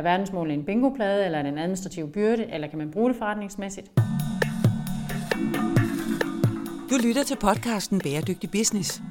[0.00, 3.18] Er verdensmålene en bingoplade, eller er det en administrativ byrde, eller kan man bruge det
[3.18, 3.90] forretningsmæssigt?
[6.90, 9.02] Du lytter til podcasten Bæredygtig Business.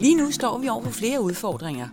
[0.00, 1.88] Lige nu står vi over for flere udfordringer.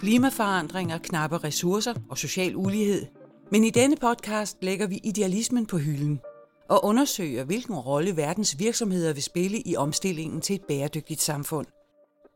[0.00, 3.06] Klimaforandringer, knappe ressourcer og social ulighed.
[3.50, 6.20] Men i denne podcast lægger vi idealismen på hylden
[6.68, 11.66] og undersøger, hvilken rolle verdens virksomheder vil spille i omstillingen til et bæredygtigt samfund.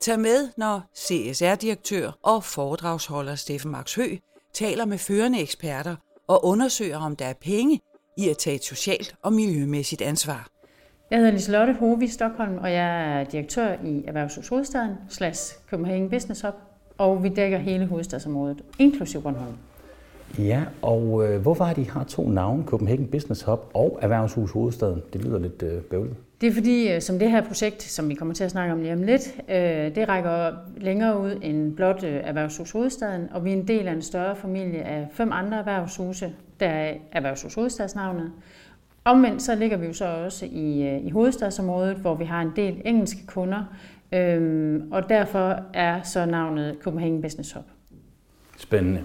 [0.00, 4.16] Tag med, når CSR-direktør og foredragsholder Steffen Max Hø
[4.52, 5.96] taler med førende eksperter
[6.28, 7.80] og undersøger, om der er penge
[8.16, 10.48] i at tage et socialt og miljømæssigt ansvar.
[11.10, 16.10] Jeg hedder Liselotte Hove i Stockholm, og jeg er direktør i Erhvervshus Hovedstaden slash Copenhagen
[16.10, 16.54] Business Hub,
[16.98, 19.56] og vi dækker hele hovedstadsområdet, inklusive Bornholm.
[20.38, 25.02] Ja, og øh, hvorfor har de har to navne, Copenhagen Business Hub og Erhvervshus Hovedstaden?
[25.12, 26.16] Det lyder lidt øh, bøvlet.
[26.40, 28.80] Det er fordi, øh, som det her projekt, som vi kommer til at snakke om
[28.80, 33.50] lige om lidt, øh, det rækker længere ud end blot øh, Erhvervshus Hovedstaden, og vi
[33.50, 38.32] er en del af en større familie af fem andre erhvervshuse, der er Erhvervshus Hovedstadsnavnet.
[39.04, 42.82] Omvendt så ligger vi jo så også i, i hovedstadsområdet, hvor vi har en del
[42.84, 43.64] engelske kunder,
[44.12, 47.64] øhm, og derfor er så navnet Copenhagen Business Hub.
[48.58, 49.02] Spændende.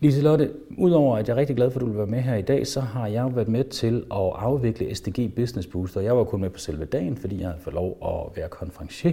[0.00, 2.42] Liselotte, udover at jeg er rigtig glad for, at du vil være med her i
[2.42, 6.00] dag, så har jeg jo været med til at afvikle SDG Business Booster.
[6.00, 9.12] Jeg var kun med på selve dagen, fordi jeg havde fået lov at være konferencier.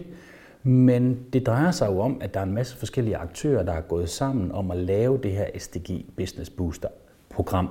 [0.64, 3.82] Men det drejer sig jo om, at der er en masse forskellige aktører, der er
[3.82, 6.90] gået sammen om at lave det her SDG Business Booster
[7.30, 7.70] program.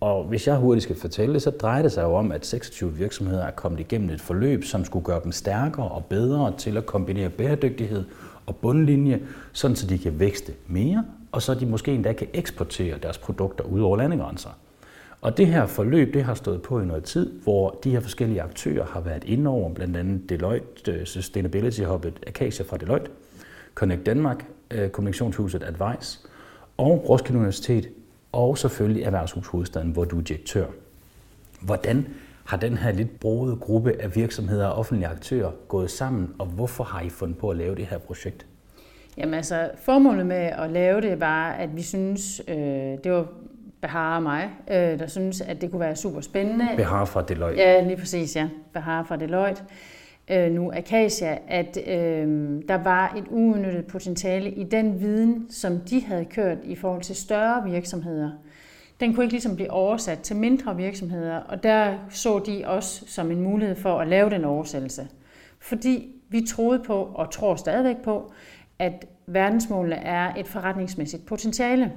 [0.00, 2.96] Og hvis jeg hurtigt skal fortælle det, så drejer det sig jo om, at 26
[2.96, 6.86] virksomheder er kommet igennem et forløb, som skulle gøre dem stærkere og bedre til at
[6.86, 8.04] kombinere bæredygtighed
[8.46, 9.20] og bundlinje,
[9.52, 13.64] sådan så de kan vækste mere og så de måske endda kan eksportere deres produkter
[13.64, 14.50] ud over landegrænser.
[15.20, 18.42] Og det her forløb, det har stået på i noget tid, hvor de her forskellige
[18.42, 23.10] aktører har været inde over, blandt andet Deloitte øh, Sustainability Hub'et Acacia fra Deloitte,
[23.74, 26.18] Connect Danmark, øh, Kommunikationshuset Advice
[26.76, 27.88] og Roskilde Universitet,
[28.32, 30.66] og selvfølgelig Erhvervshus Hovedstaden, hvor du er direktør.
[31.60, 32.06] Hvordan
[32.44, 36.84] har den her lidt brogede gruppe af virksomheder og offentlige aktører gået sammen, og hvorfor
[36.84, 38.46] har I fundet på at lave det her projekt?
[39.16, 42.56] Jamen altså, formålet med at lave det var, at vi synes, øh,
[43.04, 43.26] det var
[43.80, 46.68] Behar og mig, øh, der synes, at det kunne være super spændende.
[46.76, 47.62] Behar fra Deloitte.
[47.62, 48.48] Ja, lige præcis, ja.
[48.72, 49.62] Behar fra Deloitte.
[50.30, 56.04] Øh, nu Acacia, at øh, der var et uudnyttet potentiale i den viden, som de
[56.04, 58.30] havde kørt i forhold til større virksomheder.
[59.00, 63.30] Den kunne ikke ligesom blive oversat til mindre virksomheder, og der så de os som
[63.30, 65.08] en mulighed for at lave den oversættelse.
[65.58, 68.32] Fordi vi troede på, og tror stadigvæk på,
[68.82, 71.92] at verdensmålene er et forretningsmæssigt potentiale.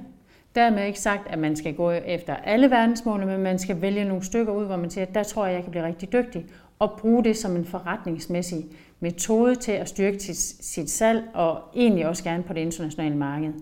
[0.54, 4.24] Dermed ikke sagt, at man skal gå efter alle verdensmålene, men man skal vælge nogle
[4.24, 6.46] stykker ud, hvor man siger, at der tror jeg, jeg kan blive rigtig dygtig,
[6.78, 8.66] og bruge det som en forretningsmæssig
[9.00, 13.52] metode til at styrke sit, salg, og egentlig også gerne på det internationale marked.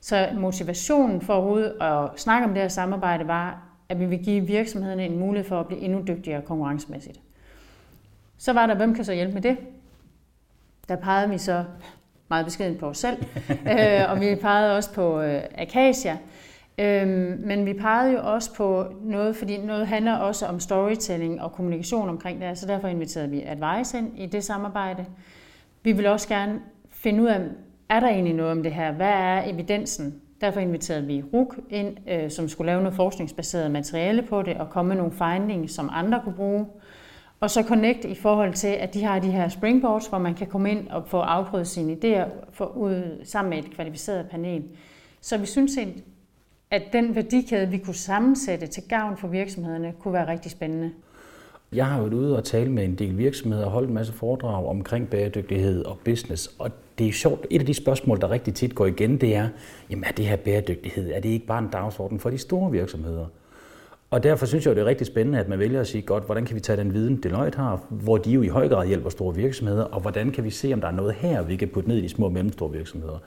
[0.00, 4.46] Så motivationen for overhovedet at snakke om det her samarbejde var, at vi vil give
[4.46, 7.20] virksomhederne en mulighed for at blive endnu dygtigere konkurrencemæssigt.
[8.38, 9.56] Så var der, hvem kan så hjælpe med det?
[10.88, 11.64] Der pegede vi så
[12.32, 13.16] meget beskeden på os selv,
[13.78, 16.18] øh, og vi pegede også på øh, Acacia.
[16.78, 21.52] Øhm, men vi pegede jo også på noget, fordi noget handler også om storytelling og
[21.52, 25.06] kommunikation omkring det, så derfor inviterede vi Advice ind i det samarbejde.
[25.82, 26.60] Vi vil også gerne
[26.90, 27.40] finde ud af,
[27.88, 28.92] er der egentlig noget om det her?
[28.92, 30.20] Hvad er evidensen?
[30.40, 34.70] Derfor inviterede vi RUK ind, øh, som skulle lave noget forskningsbaseret materiale på det og
[34.70, 36.66] komme med nogle findings, som andre kunne bruge.
[37.42, 40.46] Og så Connect i forhold til, at de har de her springboards, hvor man kan
[40.46, 44.62] komme ind og få afprøvet sine idéer for ud, sammen med et kvalificeret panel.
[45.20, 45.78] Så vi synes,
[46.70, 50.90] at den værdikæde, vi kunne sammensætte til gavn for virksomhederne, kunne være rigtig spændende.
[51.72, 54.66] Jeg har været ude og tale med en del virksomheder og holdt en masse foredrag
[54.66, 56.50] omkring bæredygtighed og business.
[56.58, 59.48] Og det er sjovt, et af de spørgsmål, der rigtig tit går igen, det er,
[59.90, 63.26] jamen er det her bæredygtighed, er det ikke bare en dagsorden for de store virksomheder?
[64.12, 66.44] Og derfor synes jeg, det er rigtig spændende, at man vælger at sige, godt, hvordan
[66.44, 69.34] kan vi tage den viden, Deloitte har, hvor de jo i høj grad hjælper store
[69.34, 71.96] virksomheder, og hvordan kan vi se, om der er noget her, vi kan putte ned
[71.96, 73.18] i de små og mellemstore virksomheder.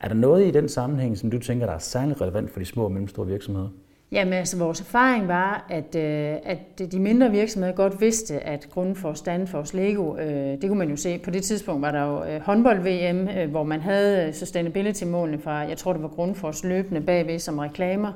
[0.00, 2.64] Er der noget i den sammenhæng, som du tænker, der er særlig relevant for de
[2.64, 3.68] små og mellemstore virksomheder?
[4.12, 9.22] Jamen altså, vores erfaring var, at, øh, at de mindre virksomheder godt vidste, at Grundfos,
[9.22, 11.18] Danfoss, Lego, øh, det kunne man jo se.
[11.18, 15.52] På det tidspunkt var der jo øh, håndbold-VM, øh, hvor man havde øh, sustainability-målene fra,
[15.52, 18.12] jeg tror det var Grundfos løbende bagved som reklamer.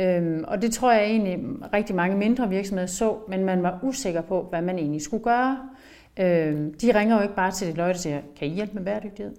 [0.00, 1.38] Øhm, og det tror jeg egentlig
[1.72, 5.58] rigtig mange mindre virksomheder så, men man var usikker på, hvad man egentlig skulle gøre.
[6.16, 9.32] Øhm, de ringer jo ikke bare til Deloitte og siger, kan I hjælpe med bæredygtighed?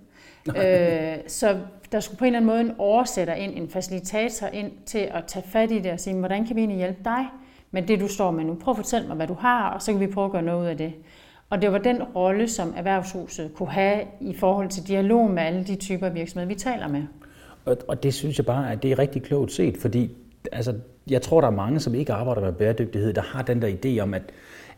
[0.47, 1.57] øh, så
[1.91, 5.23] der skulle på en eller anden måde en oversætter ind, en facilitator ind til at
[5.27, 7.25] tage fat i det og sige, hvordan kan vi egentlig hjælpe dig
[7.71, 8.55] med det, du står med nu?
[8.55, 10.61] Prøv at fortælle mig, hvad du har, og så kan vi prøve at gøre noget
[10.61, 10.93] ud af det.
[11.49, 15.63] Og det var den rolle, som erhvervshuset kunne have i forhold til dialog med alle
[15.63, 17.03] de typer virksomheder, vi taler med.
[17.65, 20.11] Og, og det synes jeg bare, at det er rigtig klogt set, fordi
[20.51, 20.73] altså,
[21.09, 24.01] jeg tror, der er mange, som ikke arbejder med bæredygtighed, der har den der idé
[24.01, 24.21] om, at,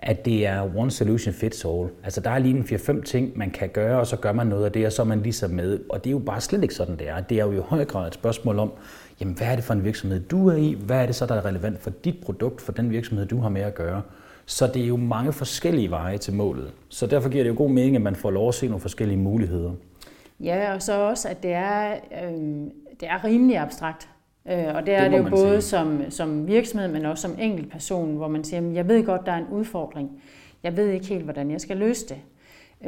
[0.01, 1.89] at det er one solution fits all.
[2.04, 4.65] Altså der er lige en 4-5 ting, man kan gøre, og så gør man noget
[4.65, 5.80] af det, og så er man ligesom med.
[5.89, 7.21] Og det er jo bare slet ikke sådan, det er.
[7.21, 8.71] Det er jo i høj grad et spørgsmål om,
[9.19, 10.77] jamen hvad er det for en virksomhed, du er i?
[10.86, 13.50] Hvad er det så, der er relevant for dit produkt, for den virksomhed, du har
[13.50, 14.01] med at gøre?
[14.45, 16.71] Så det er jo mange forskellige veje til målet.
[16.89, 19.18] Så derfor giver det jo god mening, at man får lov at se nogle forskellige
[19.18, 19.71] muligheder.
[20.39, 22.31] Ja, og så også, at det er, øh,
[23.00, 24.09] det er rimelig abstrakt.
[24.50, 28.16] Øh, og det er det, det jo både som, som virksomhed, men også som enkeltperson,
[28.16, 30.22] hvor man siger, jeg ved godt, der er en udfordring.
[30.63, 32.18] Jeg ved ikke helt, hvordan jeg skal løse det.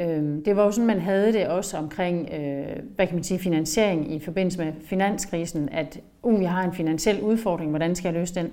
[0.00, 3.38] Øh, det var jo sådan, man havde det også omkring, øh, hvad kan man sige,
[3.38, 8.20] finansiering i forbindelse med finanskrisen, at uh, jeg har en finansiel udfordring, hvordan skal jeg
[8.20, 8.52] løse den?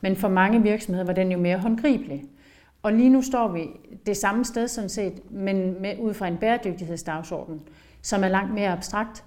[0.00, 2.24] Men for mange virksomheder var den jo mere håndgribelig.
[2.82, 3.60] Og lige nu står vi
[4.06, 7.60] det samme sted sådan set, men med, ud fra en bæredygtighedsdagsorden,
[8.02, 9.24] som er langt mere abstrakt.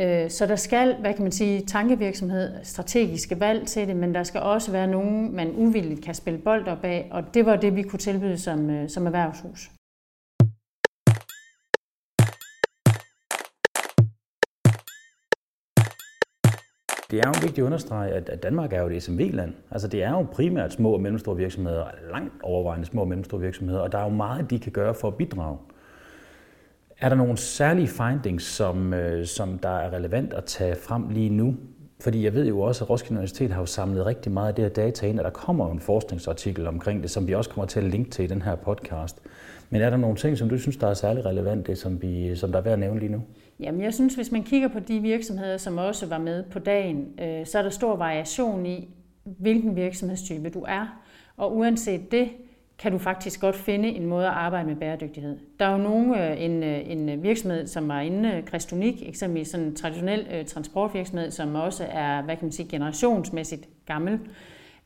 [0.00, 4.22] Øh, så der skal, hvad kan man sige, tankevirksomhed, strategiske valg til det, men der
[4.22, 7.76] skal også være nogen, man uvilligt kan spille bold op af, og det var det,
[7.76, 9.70] vi kunne tilbyde som, øh, som erhvervshus.
[17.10, 19.54] Det er jo vigtigt at understrege, at Danmark er jo et SMV-land.
[19.70, 23.80] Altså det er jo primært små og mellemstore virksomheder, langt overvejende små og mellemstore virksomheder,
[23.80, 25.58] og der er jo meget, de kan gøre for at bidrage.
[27.00, 31.30] Er der nogle særlige findings, som, øh, som der er relevant at tage frem lige
[31.30, 31.54] nu?
[32.00, 34.64] Fordi jeg ved jo også, at Roskilde Universitet har jo samlet rigtig meget af det
[34.64, 37.66] her data ind, og der kommer jo en forskningsartikel omkring det, som vi også kommer
[37.66, 39.20] til at linke til i den her podcast.
[39.70, 42.52] Men er der nogle ting, som du synes, der er særlig relevante, som, vi, som
[42.52, 43.22] der er værd at nævne lige nu?
[43.60, 47.06] Jamen, jeg synes, hvis man kigger på de virksomheder, som også var med på dagen,
[47.20, 48.88] øh, så er der stor variation i,
[49.24, 51.00] hvilken virksomhedstype du er.
[51.36, 52.28] Og uanset det,
[52.80, 55.38] kan du faktisk godt finde en måde at arbejde med bæredygtighed.
[55.58, 59.48] Der er jo nogle, øh, en, øh, en virksomhed, som var inde, øh, Krestonik, eksempelvis
[59.48, 64.20] sådan en traditionel transportvirksomhed, som også er, hvad kan man sige, generationsmæssigt gammel,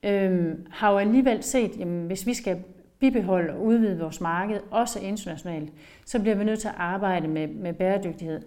[0.02, 2.62] øh, har jo alligevel set, jamen, hvis vi skal
[3.00, 5.72] bibeholde og udvide vores marked, også internationalt,
[6.06, 8.40] så bliver vi nødt til at arbejde med, med bæredygtighed.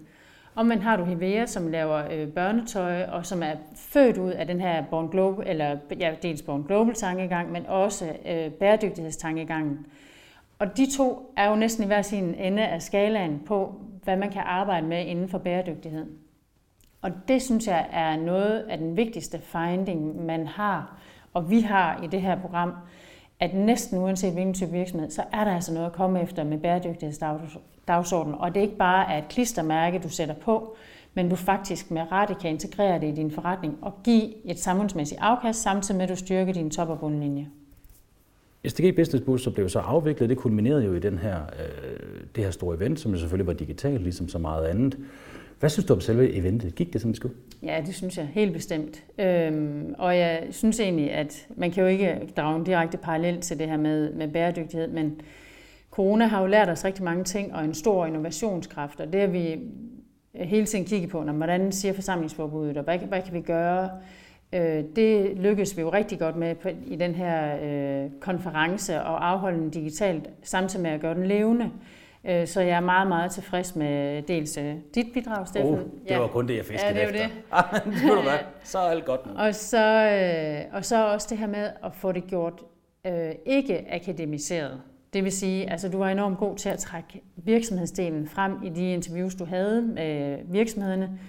[0.57, 4.47] Og man har du Hivea, som laver øh, børnetøj, og som er født ud af
[4.47, 9.85] den her Born Global, eller ja, dels Born Global tankegang, men også øh, bæredygtighedstankegangen.
[10.59, 14.31] Og de to er jo næsten i hver sin ende af skalaen på, hvad man
[14.31, 16.05] kan arbejde med inden for bæredygtighed.
[17.01, 20.99] Og det synes jeg er noget af den vigtigste finding, man har,
[21.33, 22.73] og vi har i det her program,
[23.39, 26.57] at næsten uanset hvilken type virksomhed, så er der altså noget at komme efter med
[26.57, 27.76] bæredygtighedsdagsordenen.
[27.87, 30.75] Og det er ikke bare er et klistermærke, du sætter på,
[31.13, 35.21] men du faktisk med rette kan integrere det i din forretning og give et samfundsmæssigt
[35.21, 37.47] afkast, samtidig med at du styrker din top- og bundlinje.
[38.67, 40.29] SDG Business Booster blev så afviklet.
[40.29, 43.53] Det kulminerede jo i den her, øh, det her store event, som jo selvfølgelig var
[43.53, 44.97] digitalt, ligesom så meget andet.
[45.59, 46.75] Hvad synes du om selve eventet?
[46.75, 47.35] Gik det, som det skulle?
[47.63, 49.03] Ja, det synes jeg helt bestemt.
[49.19, 53.59] Øhm, og jeg synes egentlig, at man kan jo ikke drage en direkte parallel til
[53.59, 55.21] det her med, med bæredygtighed, men
[55.97, 59.27] corona har jo lært os rigtig mange ting og en stor innovationskraft, og det har
[59.27, 59.59] vi
[60.35, 63.89] hele tiden kigget på, når, hvordan siger forsamlingsforbuddet, og hvad, hvad kan vi gøre?
[64.53, 66.55] Øh, det lykkedes vi jo rigtig godt med
[66.85, 71.71] i den her øh, konference og afholde den digitalt, samtidig med at gøre den levende.
[72.25, 74.59] Øh, så jeg er meget, meget tilfreds med dels
[74.95, 75.73] dit bidrag, Steffen.
[75.73, 75.79] Oh,
[76.09, 77.27] det var kun det, jeg fiskede ja, det efter.
[77.83, 78.23] Det.
[78.25, 78.45] det.
[78.63, 79.31] Så er alt godt nu.
[79.37, 79.77] Og så,
[80.73, 82.63] og så også det her med at få det gjort
[83.05, 84.81] øh, ikke akademiseret.
[85.13, 88.93] Det vil sige, altså du var enormt god til at trække virksomhedsdelen frem i de
[88.93, 91.19] interviews, du havde med virksomhederne,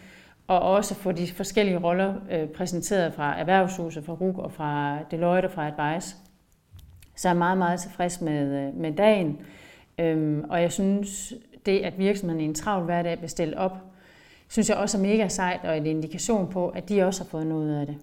[0.47, 5.47] og også få de forskellige roller øh, præsenteret fra Erhvervshuset, fra RUG og fra Deloitte
[5.47, 6.17] og fra Advice.
[7.17, 9.39] Så jeg er meget, meget tilfreds med, øh, med dagen.
[9.99, 11.35] Øhm, og jeg synes,
[11.67, 13.79] det at virksomheden i en travl hverdag bliver stillet op,
[14.49, 17.47] synes jeg også er mega sejt og en indikation på, at de også har fået
[17.47, 17.97] noget af det.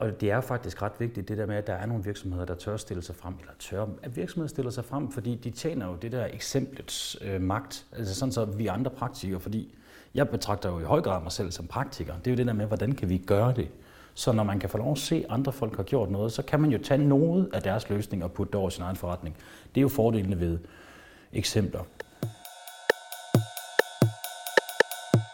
[0.00, 2.54] Og det er faktisk ret vigtigt, det der med, at der er nogle virksomheder, der
[2.54, 5.94] tør stille sig frem, eller tør, at virksomheder stiller sig frem, fordi de tjener jo
[5.94, 9.74] det der eksemplets øh, magt, altså sådan så vi andre praktikere, fordi
[10.14, 12.14] jeg betragter jo i høj grad mig selv som praktiker.
[12.18, 13.68] Det er jo det der med, hvordan kan vi gøre det?
[14.14, 16.42] Så når man kan få lov at se, at andre folk har gjort noget, så
[16.42, 19.36] kan man jo tage noget af deres løsning og putte det over sin egen forretning.
[19.74, 20.58] Det er jo fordelene ved
[21.32, 21.80] eksempler.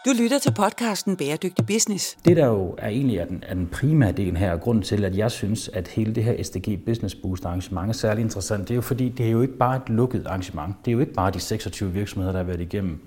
[0.05, 2.17] Du lytter til podcasten Bæredygtig Business.
[2.25, 5.05] Det der jo er egentlig er den, er den primære del her, og grunden til,
[5.05, 8.71] at jeg synes, at hele det her SDG Business Boost arrangement er særlig interessant, det
[8.71, 10.75] er jo fordi, det er jo ikke bare et lukket arrangement.
[10.85, 12.99] Det er jo ikke bare de 26 virksomheder, der har været igennem.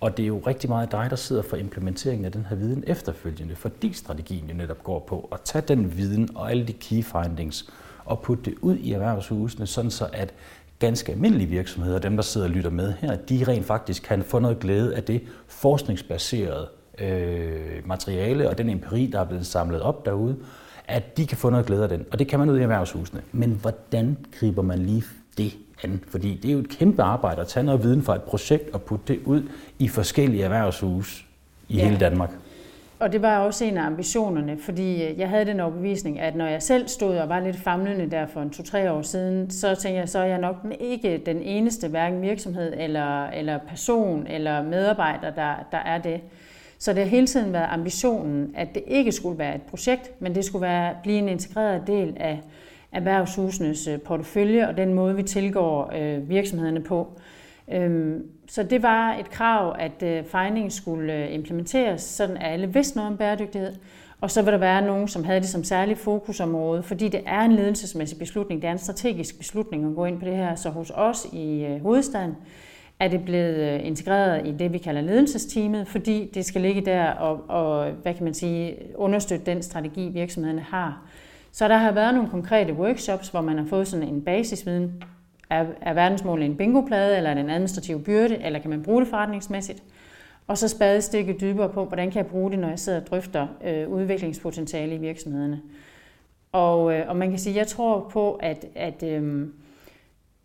[0.00, 2.84] Og det er jo rigtig meget dig, der sidder for implementeringen af den her viden
[2.86, 7.04] efterfølgende, fordi strategien jo netop går på at tage den viden og alle de key
[7.04, 7.70] findings
[8.04, 10.34] og putte det ud i erhvervshusene, sådan så at
[10.78, 14.38] ganske almindelige virksomheder, dem der sidder og lytter med her, de rent faktisk kan få
[14.38, 16.68] noget glæde af det forskningsbaserede
[16.98, 20.36] øh, materiale og den empiri, der er blevet samlet op derude,
[20.88, 22.06] at de kan få noget glæde af den.
[22.10, 23.20] Og det kan man ud i erhvervshusene.
[23.32, 25.04] Men hvordan griber man lige
[25.38, 26.00] det an?
[26.08, 28.82] Fordi det er jo et kæmpe arbejde at tage noget viden fra et projekt og
[28.82, 29.42] putte det ud
[29.78, 31.26] i forskellige erhvervshus
[31.68, 31.84] i ja.
[31.84, 32.30] hele Danmark.
[32.98, 36.46] Og det var også en af ambitionerne, fordi øh, jeg havde den overbevisning, at når
[36.46, 40.00] jeg selv stod og var lidt famlende der for en to-tre år siden, så tænkte
[40.00, 45.30] jeg, så er jeg nok ikke den eneste, hverken virksomhed eller, eller person eller medarbejder,
[45.30, 46.20] der, der er det.
[46.78, 50.34] Så det har hele tiden været ambitionen, at det ikke skulle være et projekt, men
[50.34, 52.40] det skulle være, blive en integreret del af
[52.92, 57.08] erhvervshusenes øh, portefølje og den måde, vi tilgår øh, virksomhederne på.
[57.72, 62.96] Øhm, så det var et krav, at øh, skulle øh, implementeres, sådan at alle vidste
[62.96, 63.72] noget om bæredygtighed.
[64.20, 67.40] Og så vil der være nogen, som havde det som særlig fokusområde, fordi det er
[67.40, 70.54] en ledelsesmæssig beslutning, det er en strategisk beslutning at gå ind på det her.
[70.54, 72.36] Så hos os i øh, hovedstaden
[73.00, 77.10] er det blevet øh, integreret i det, vi kalder ledelsesteamet, fordi det skal ligge der
[77.10, 81.02] og, og hvad kan man sige, understøtte den strategi, virksomhederne har.
[81.52, 85.02] Så der har været nogle konkrete workshops, hvor man har fået sådan en basisviden
[85.50, 89.00] er, er verdensmålet en bingoplade, eller er det en administrativ byrde, eller kan man bruge
[89.00, 89.82] det forretningsmæssigt?
[90.46, 93.46] Og så spadestikke dybere på, hvordan kan jeg bruge det, når jeg sidder og drøfter
[93.64, 95.60] øh, udviklingspotentiale i virksomhederne.
[96.52, 99.48] Og, øh, og man kan sige, at jeg tror på, at, at øh,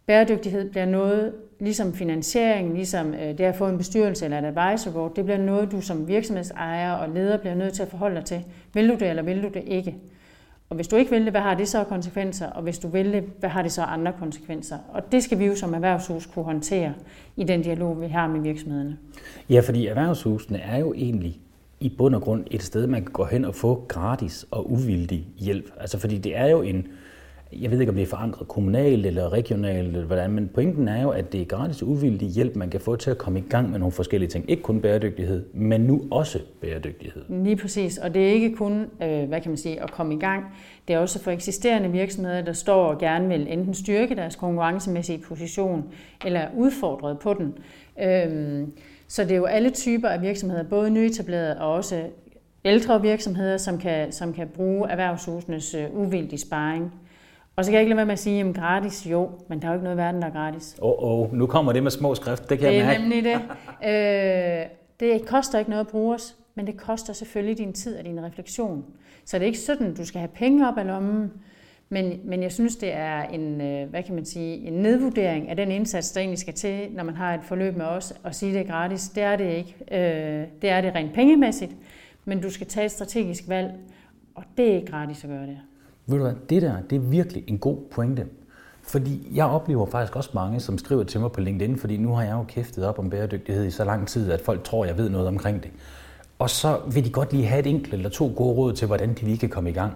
[0.05, 4.91] bæredygtighed bliver noget, ligesom finansiering, ligesom øh, det at få en bestyrelse eller et advisor
[4.91, 8.25] board, det bliver noget, du som virksomhedsejer og leder bliver nødt til at forholde dig
[8.25, 8.43] til.
[8.73, 9.95] Vil du det, eller vil du det ikke?
[10.73, 12.47] Og hvis du ikke vil det, hvad har det så af konsekvenser?
[12.47, 14.77] Og hvis du vil det, hvad har det så andre konsekvenser?
[14.93, 16.93] Og det skal vi jo som erhvervshus kunne håndtere
[17.37, 18.97] i den dialog, vi har med virksomhederne.
[19.49, 21.39] Ja, fordi erhvervshusene er jo egentlig
[21.79, 25.27] i bund og grund et sted, man kan gå hen og få gratis og uvildig
[25.37, 25.71] hjælp.
[25.79, 26.87] Altså fordi det er jo en,
[27.61, 31.01] jeg ved ikke, om det er forankret kommunalt eller regionalt, eller hvordan, men pointen er
[31.01, 33.71] jo, at det er gratis uvildig hjælp, man kan få til at komme i gang
[33.71, 34.49] med nogle forskellige ting.
[34.49, 37.23] Ikke kun bæredygtighed, men nu også bæredygtighed.
[37.29, 40.19] Lige præcis, og det er ikke kun, øh, hvad kan man sige, at komme i
[40.19, 40.45] gang.
[40.87, 45.17] Det er også for eksisterende virksomheder, der står og gerne vil enten styrke deres konkurrencemæssige
[45.17, 45.83] position,
[46.25, 47.53] eller udfordre på den.
[48.01, 48.71] Øhm,
[49.07, 52.03] så det er jo alle typer af virksomheder, både nyetablerede og også
[52.65, 56.91] ældre virksomheder, som kan, som kan bruge erhvervshusenes øh, uvildige sparring
[57.55, 59.67] og så kan jeg ikke lade være med at sige, at gratis, jo, men der
[59.67, 60.75] er jo ikke noget i verden, der er gratis.
[60.81, 62.99] Åh, oh, oh, nu kommer det med små skrift, det kan det jeg mærke.
[62.99, 63.41] Det er nemlig det.
[63.85, 64.65] Øh,
[64.99, 68.23] det koster ikke noget at bruge os, men det koster selvfølgelig din tid og din
[68.23, 68.85] refleksion.
[69.25, 71.31] Så det er ikke sådan, du skal have penge op af lommen,
[71.89, 75.55] men, men jeg synes, det er en, øh, hvad kan man sige, en nedvurdering af
[75.55, 78.53] den indsats, der egentlig skal til, når man har et forløb med os, og sige,
[78.53, 79.09] det er gratis.
[79.09, 79.75] Det er det ikke.
[79.91, 81.75] Øh, det er det rent pengemæssigt,
[82.25, 83.73] men du skal tage et strategisk valg,
[84.35, 85.59] og det er ikke gratis at gøre det.
[86.05, 88.25] Ved du hvad, det der, det er virkelig en god pointe.
[88.81, 92.23] Fordi jeg oplever faktisk også mange, som skriver til mig på LinkedIn, fordi nu har
[92.23, 95.09] jeg jo kæftet op om bæredygtighed i så lang tid, at folk tror, jeg ved
[95.09, 95.71] noget omkring det.
[96.39, 99.09] Og så vil de godt lige have et enkelt eller to gode råd til, hvordan
[99.13, 99.93] de lige kan komme i gang.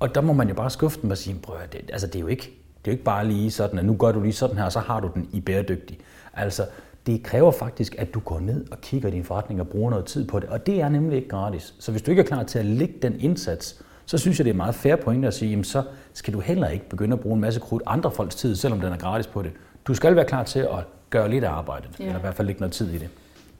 [0.00, 2.20] Og der må man jo bare skuffe dem og sige, prøv det, altså det er
[2.20, 4.56] jo ikke, det er jo ikke bare lige sådan, at nu gør du lige sådan
[4.56, 5.98] her, og så har du den i bæredygtig.
[6.34, 6.66] Altså,
[7.06, 10.04] det kræver faktisk, at du går ned og kigger i din forretning og bruger noget
[10.04, 10.48] tid på det.
[10.48, 11.74] Og det er nemlig ikke gratis.
[11.78, 13.82] Så hvis du ikke er klar til at lægge den indsats,
[14.12, 16.68] så synes jeg, det er meget fair point at sige, jamen så skal du heller
[16.68, 19.42] ikke begynde at bruge en masse krudt andre folks tid, selvom den er gratis på
[19.42, 19.52] det.
[19.86, 22.04] Du skal være klar til at gøre lidt af arbejdet, ja.
[22.04, 23.08] eller i hvert fald lægge noget tid i det.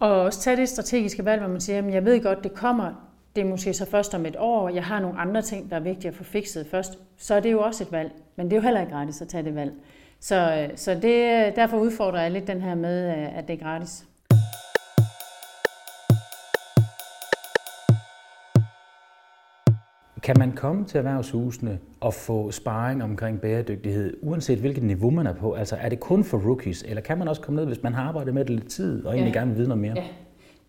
[0.01, 2.93] Og også tage det strategiske valg, hvor man siger, at jeg ved godt, det kommer,
[3.37, 5.81] det er måske så først om et år, jeg har nogle andre ting, der er
[5.81, 8.11] vigtige at få fikset først, så er det jo også et valg.
[8.37, 9.73] Men det er jo heller ikke gratis at tage det valg.
[10.21, 14.05] Så, så det, derfor udfordrer jeg lidt den her med, at det er gratis.
[20.23, 25.35] Kan man komme til erhvervshusene og få sparring omkring bæredygtighed, uanset hvilket niveau man er
[25.35, 25.53] på?
[25.53, 28.03] Altså er det kun for rookies, eller kan man også komme ned, hvis man har
[28.03, 29.39] arbejdet med det lidt tid, og egentlig ja.
[29.39, 29.95] gerne vil vide noget mere?
[29.97, 30.05] Ja.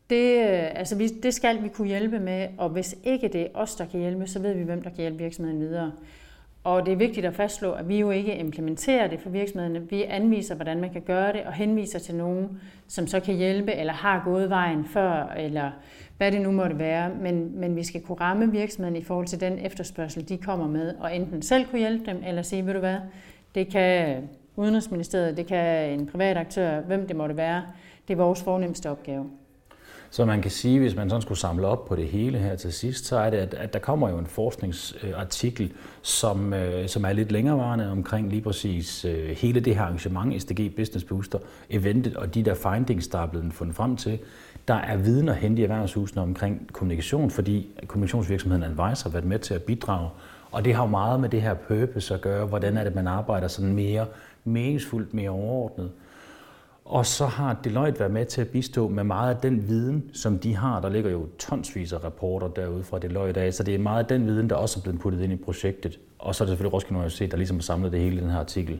[0.09, 0.39] Det,
[0.75, 3.85] altså, vi, det skal vi kunne hjælpe med, og hvis ikke det er os, der
[3.85, 5.91] kan hjælpe, så ved vi, hvem der kan hjælpe virksomheden videre.
[6.63, 9.89] Og det er vigtigt at fastslå, at vi jo ikke implementerer det for virksomhederne.
[9.89, 13.73] Vi anviser, hvordan man kan gøre det, og henviser til nogen, som så kan hjælpe,
[13.73, 15.71] eller har gået vejen før, eller
[16.17, 17.09] hvad det nu måtte være.
[17.21, 20.95] Men, men vi skal kunne ramme virksomheden i forhold til den efterspørgsel, de kommer med,
[20.99, 22.97] og enten selv kunne hjælpe dem, eller sige, ved du hvad,
[23.55, 24.23] det kan
[24.55, 27.63] Udenrigsministeriet, det kan en privat aktør, hvem det måtte være.
[28.07, 29.29] Det er vores fornemmeste opgave.
[30.09, 32.73] Så man kan sige, hvis man sådan skulle samle op på det hele her til
[32.73, 37.13] sidst, så er det, at, at der kommer jo en forskningsartikel, som, øh, som er
[37.13, 41.39] lidt længerevarende omkring lige præcis øh, hele det her arrangement, SDG Business Booster
[41.69, 44.19] eventet, og de der findings, der er blevet fundet frem til.
[44.67, 49.39] Der er viden at hente i erhvervshusene omkring kommunikation, fordi kommunikationsvirksomheden Advisor har været med
[49.39, 50.09] til at bidrage.
[50.51, 52.45] Og det har jo meget med det her purpose at gøre.
[52.45, 54.05] Hvordan er det, man arbejder sådan mere
[54.43, 55.91] meningsfuldt, mere overordnet.
[56.85, 60.39] Og så har Deloitte været med til at bistå med meget af den viden, som
[60.39, 60.81] de har.
[60.81, 64.05] Der ligger jo tonsvis af rapporter derude fra Deloitte af, så det er meget af
[64.05, 65.99] den viden, der også er blevet puttet ind i projektet.
[66.19, 68.29] Og så er det selvfølgelig Roskilde Universitet, der ligesom har samlet det hele i den
[68.29, 68.79] her artikel.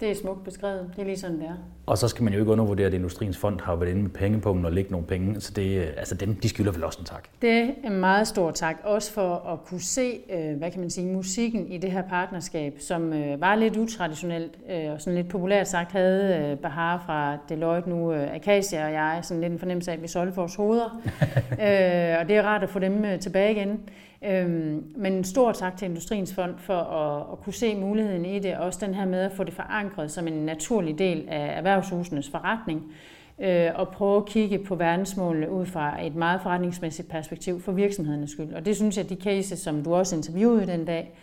[0.00, 0.90] Det er smukt beskrevet.
[0.96, 1.56] Det er lige sådan, det er.
[1.86, 4.40] Og så skal man jo ikke undervurdere, at Industriens Fond har været inde med penge
[4.40, 5.40] på og lægge nogle penge.
[5.40, 7.28] Så det, altså dem, de skylder vel også en tak.
[7.42, 8.76] Det er en meget stor tak.
[8.84, 12.74] Også for at kunne se, øh, hvad kan man sige, musikken i det her partnerskab,
[12.80, 17.90] som øh, var lidt utraditionelt øh, og sådan lidt populært sagt havde Bahar fra Deloitte
[17.90, 21.00] nu, Acacia og jeg, sådan lidt en fornemmelse af, at vi solgte vores hoveder.
[22.20, 23.80] og det er rart at få dem tilbage igen.
[24.24, 28.38] Øhm, men en stor tak til Industriens Fond for at, at kunne se muligheden i
[28.38, 31.56] det, og også den her med at få det forankret som en naturlig del af
[31.56, 32.92] erhvervshusenes forretning,
[33.38, 38.30] øh, og prøve at kigge på verdensmålene ud fra et meget forretningsmæssigt perspektiv for virksomhedernes
[38.30, 38.52] skyld.
[38.54, 41.14] Og det synes jeg, at de cases, som du også interviewede den dag,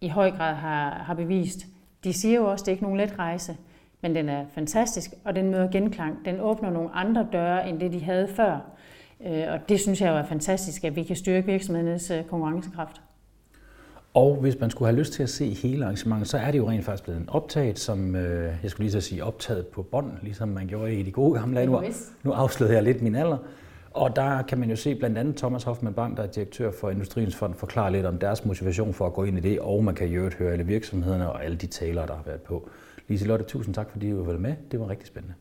[0.00, 1.66] i høj grad har, har bevist.
[2.04, 3.56] De siger jo også, at det er ikke nogen let rejse,
[4.00, 6.24] men den er fantastisk, og den møder genklang.
[6.24, 8.58] Den åbner nogle andre døre, end det de havde før.
[9.26, 13.00] Øh, og det synes jeg jo er fantastisk, at vi kan styrke virksomhedernes øh, konkurrencekraft.
[14.14, 16.70] Og hvis man skulle have lyst til at se hele arrangementet, så er det jo
[16.70, 20.48] rent faktisk blevet optaget, som øh, jeg skulle lige så sige optaget på bånd, ligesom
[20.48, 21.66] man gjorde i de gode gamle dage.
[21.66, 21.82] Nu,
[22.22, 23.38] nu afslørede jeg lidt min alder.
[23.90, 26.90] Og der kan man jo se blandt andet Thomas Hoffmann Bang, der er direktør for
[26.90, 29.94] Industriens Fond, forklare lidt om deres motivation for at gå ind i det, og man
[29.94, 32.68] kan jo høre alle virksomhederne og alle de talere, der har været på.
[33.08, 34.54] Lise Lotte, tusind tak, fordi du var med.
[34.70, 35.34] Det var rigtig spændende.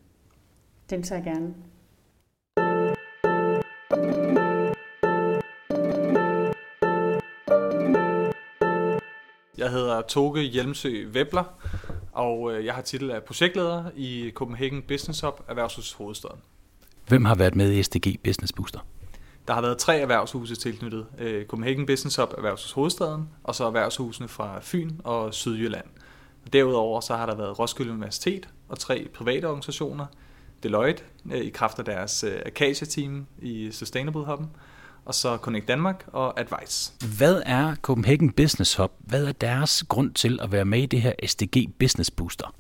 [0.90, 1.54] Den tager jeg gerne.
[9.60, 11.44] Jeg hedder Toge Hjelmsø Webler,
[12.12, 16.40] og øh, jeg har titel af projektleder i Copenhagen Business Hub, Erhvervshus Hovedstaden.
[17.08, 18.80] Hvem har været med i SDG Business Booster?
[19.48, 21.06] Der har været tre erhvervshuse tilknyttet.
[21.18, 25.86] Øh, Copenhagen Business Hub, Erhvervshus Hovedstaden, og så erhvervshusene fra Fyn og Sydjylland.
[26.54, 30.06] Derudover så har der været Roskilde Universitet og tre private organisationer,
[30.64, 34.46] Deloitte øh, i kraft af deres Acacia-team i Sustainable Hub'en,
[35.06, 36.94] og så Connect Danmark og Advice.
[37.18, 38.92] Hvad er Copenhagen Business Hub?
[39.00, 42.54] Hvad er deres grund til at være med i det her SDG Business Booster?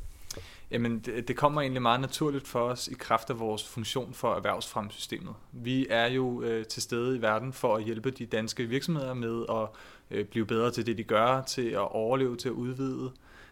[0.71, 4.36] Jamen, det, det kommer egentlig meget naturligt for os i kraft af vores funktion for
[4.36, 5.34] erhvervsfremsystemet.
[5.52, 9.45] Vi er jo øh, til stede i verden for at hjælpe de danske virksomheder med
[9.49, 9.67] at
[10.12, 13.12] øh, blive bedre til det, de gør, til at overleve, til at udvide.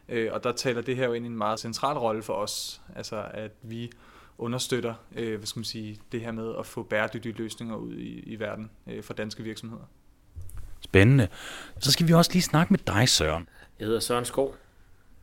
[0.09, 2.81] Øh, og der taler det her jo ind i en meget central rolle for os,
[2.95, 3.91] altså at vi
[4.37, 8.19] understøtter øh, hvad skal man sige, det her med at få bæredygtige løsninger ud i,
[8.19, 9.83] i verden øh, for danske virksomheder.
[10.81, 11.27] Spændende.
[11.79, 13.49] Så skal vi også lige snakke med dig, Søren.
[13.79, 14.55] Jeg hedder Søren Skov.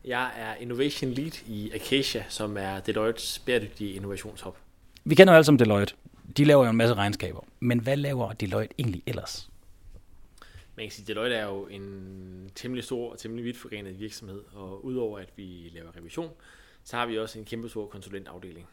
[0.05, 4.57] Jeg er Innovation Lead i Acacia, som er Deloittes bæredygtige innovationshop.
[5.03, 5.93] Vi kender jo alle sammen Deloitte.
[6.37, 7.39] De laver jo en masse regnskaber.
[7.59, 9.49] Men hvad laver Deloitte egentlig ellers?
[10.75, 14.41] Man kan sige, at Deloitte er jo en temmelig stor og temmelig vidt forgrenet virksomhed,
[14.53, 16.31] og udover at vi laver revision,
[16.83, 18.67] så har vi også en kæmpe stor konsulentafdeling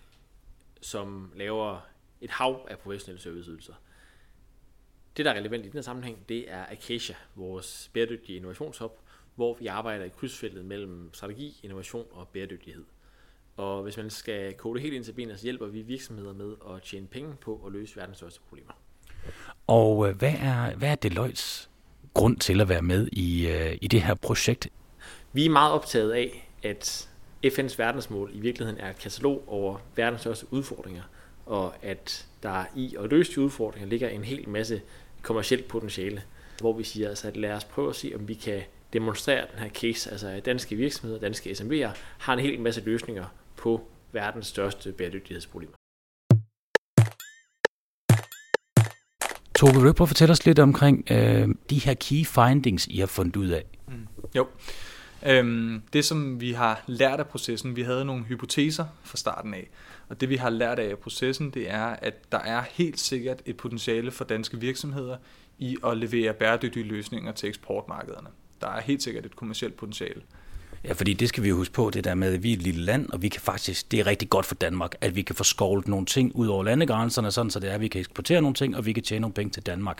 [0.82, 1.80] som laver
[2.20, 3.74] et hav af professionelle serviceydelser.
[5.16, 8.98] Det, der er relevant i den her sammenhæng, det er Acacia, vores bæredygtige innovationshop,
[9.34, 12.84] hvor vi arbejder i krydsfeltet mellem strategi, innovation og bæredygtighed.
[13.56, 16.82] Og hvis man skal kode helt ind til benet, så hjælper vi virksomheder med at
[16.82, 18.72] tjene penge på at løse verdens største problemer.
[19.66, 21.70] Og øh, hvad er, hvad er Deloittes
[22.14, 24.68] grund til at være med i, øh, i det her projekt?
[25.32, 27.10] Vi er meget optaget af, at
[27.46, 31.02] FN's verdensmål i virkeligheden er et katalog over verdens største udfordringer,
[31.46, 34.82] og at der i at løse de udfordringer ligger en hel masse
[35.22, 36.22] kommersielt potentiale,
[36.60, 39.58] hvor vi siger, altså, at lad os prøve at se, om vi kan demonstrere den
[39.58, 43.24] her case, altså at danske virksomheder, danske SMB'er, har en hel masse løsninger
[43.56, 43.80] på
[44.12, 45.74] verdens største bæredygtighedsproblemer.
[49.54, 52.98] Tove, vil du prøve at fortælle os lidt omkring øh, de her key findings, I
[52.98, 53.64] har fundet ud af?
[53.88, 54.08] Mm.
[54.36, 54.46] Jo.
[55.26, 59.68] Øhm, det som vi har lært af processen, vi havde nogle hypoteser fra starten af,
[60.08, 63.56] og det vi har lært af processen, det er, at der er helt sikkert et
[63.56, 65.16] potentiale for danske virksomheder
[65.58, 68.28] i at levere bæredygtige løsninger til eksportmarkederne.
[68.60, 70.22] Der er helt sikkert et kommersielt potentiale.
[70.84, 72.62] Ja, fordi det skal vi jo huske på, det der med, at vi er et
[72.62, 75.36] lille land, og vi kan faktisk, det er rigtig godt for Danmark, at vi kan
[75.36, 78.40] få skovlet nogle ting ud over landegrænserne, sådan så det er, at vi kan eksportere
[78.40, 79.98] nogle ting, og vi kan tjene nogle penge til Danmark.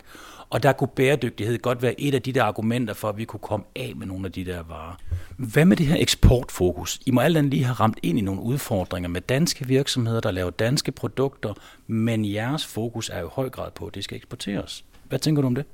[0.49, 3.39] Og der kunne bæredygtighed godt være et af de der argumenter for, at vi kunne
[3.39, 4.95] komme af med nogle af de der varer.
[5.37, 6.99] Hvad med det her eksportfokus?
[7.05, 10.31] I må alt andet lige have ramt ind i nogle udfordringer med danske virksomheder, der
[10.31, 11.53] laver danske produkter,
[11.87, 14.85] men jeres fokus er jo i høj grad på, at det skal eksporteres.
[15.09, 15.65] Hvad tænker du om det?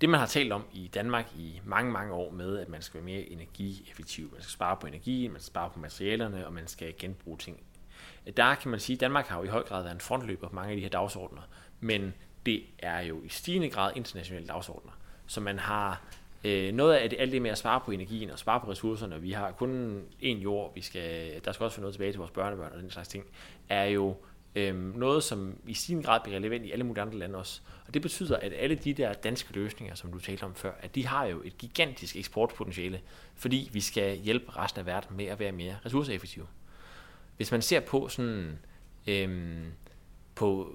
[0.00, 2.94] Det, man har talt om i Danmark i mange, mange år med, at man skal
[2.94, 6.66] være mere energieffektiv, man skal spare på energi, man skal spare på materialerne, og man
[6.66, 7.60] skal genbruge ting.
[8.36, 10.54] Der kan man sige, at Danmark har jo i høj grad været en frontløber på
[10.54, 11.42] mange af de her dagsordner,
[11.80, 12.14] men
[12.46, 14.92] det er jo i stigende grad internationale dagsordner.
[15.26, 16.02] Så man har
[16.44, 19.20] Øh, noget af det, alt det med at spare på energien og spare på ressourcerne,
[19.20, 22.30] vi har kun én jord, vi skal, der skal også få noget tilbage til vores
[22.30, 23.24] børnebørn og den slags ting,
[23.68, 24.16] er jo
[24.54, 27.60] øh, noget, som i sin grad bliver relevant i alle mulige andre lande også.
[27.86, 30.94] Og det betyder, at alle de der danske løsninger, som du talte om før, at
[30.94, 33.00] de har jo et gigantisk eksportpotentiale,
[33.34, 36.46] fordi vi skal hjælpe resten af verden med at være mere ressourceeffektive.
[37.36, 38.58] Hvis man ser på sådan
[39.06, 39.72] øhm,
[40.34, 40.74] på,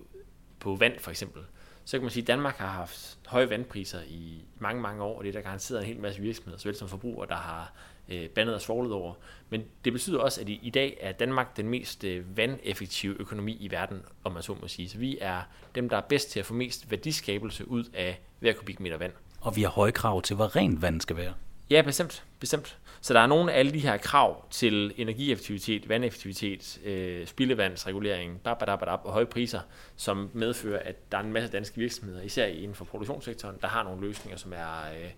[0.60, 1.42] på vand for eksempel,
[1.90, 5.24] så kan man sige, at Danmark har haft høje vandpriser i mange, mange år, og
[5.24, 7.74] det er der garanteret en hel masse virksomheder, såvel som forbrugere, der har
[8.10, 9.14] øh, bandet og svoglet over.
[9.50, 13.58] Men det betyder også, at i, i dag er Danmark den mest øh, vandeffektive økonomi
[13.60, 14.90] i verden, om man så må sige.
[14.90, 15.42] Så vi er
[15.76, 19.14] dem, der er bedst til at få mest værdiskabelse ud af hver kubikmeter vand.
[19.42, 21.34] Og vi har høje krav til, hvor rent vand skal være.
[21.70, 22.24] Ja, bestemt.
[22.40, 22.78] Bestemt.
[23.02, 29.00] Så der er nogle af alle de her krav til energieffektivitet, vandeffektivitet, øh, spildevandsregulering, babadabadab,
[29.04, 29.60] og høje priser,
[29.96, 33.84] som medfører, at der er en masse danske virksomheder, især inden for produktionssektoren, der har
[33.84, 35.10] nogle løsninger, som er, øh,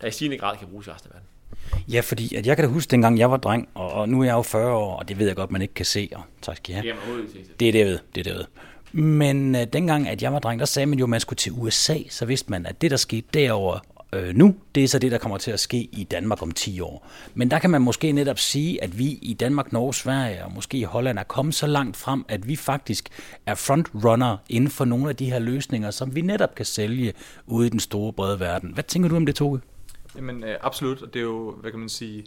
[0.00, 1.28] der i stigende grad kan bruges i resten af verden.
[1.88, 4.24] Ja, fordi at jeg kan da huske, dengang jeg var dreng, og, og nu er
[4.24, 6.56] jeg jo 40 år, og det ved jeg godt, man ikke kan se, og tak
[6.56, 6.96] skal I have.
[7.60, 7.98] Det er det, jeg ved.
[8.14, 8.44] Det er det, jeg ved.
[8.92, 11.52] Men øh, dengang, at jeg var dreng, der sagde man jo, at man skulle til
[11.52, 13.78] USA, så vidste man, at det, der skete derover
[14.12, 16.80] øh, nu, det er så det, der kommer til at ske i Danmark om 10
[16.80, 17.06] år.
[17.34, 20.78] Men der kan man måske netop sige, at vi i Danmark, Norge, Sverige og måske
[20.78, 23.08] i Holland er kommet så langt frem, at vi faktisk
[23.46, 27.12] er frontrunner inden for nogle af de her løsninger, som vi netop kan sælge
[27.46, 28.70] ude i den store brede verden.
[28.74, 29.60] Hvad tænker du om det, Toge?
[30.16, 32.24] Jamen øh, absolut, og det er jo, hvad kan man sige,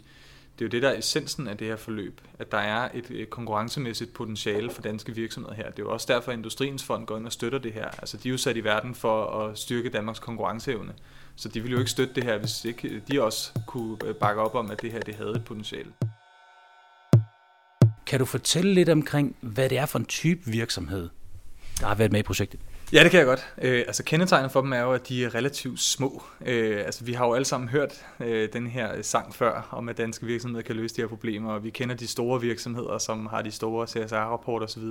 [0.62, 3.30] det er jo det, der er essensen af det her forløb, at der er et
[3.30, 5.70] konkurrencemæssigt potentiale for danske virksomheder her.
[5.70, 7.88] Det er jo også derfor, at Industriens Fond går ind og støtter det her.
[7.88, 10.92] Altså, de er jo sat i verden for at styrke Danmarks konkurrenceevne.
[11.36, 14.42] Så de ville jo ikke støtte det her, hvis ikke de også kunne øh, bakke
[14.42, 15.92] op om, at det her det havde et potentiale.
[18.06, 21.08] Kan du fortælle lidt omkring, hvad det er for en type virksomhed,
[21.80, 22.60] der har været med i projektet?
[22.92, 23.52] Ja, det kan jeg godt.
[23.62, 26.22] Øh, altså kendetegnet for dem er jo, at de er relativt små.
[26.46, 29.98] Øh, altså vi har jo alle sammen hørt øh, den her sang før, om at
[29.98, 33.42] danske virksomheder kan løse de her problemer, og vi kender de store virksomheder, som har
[33.42, 34.82] de store CSR-rapporter osv.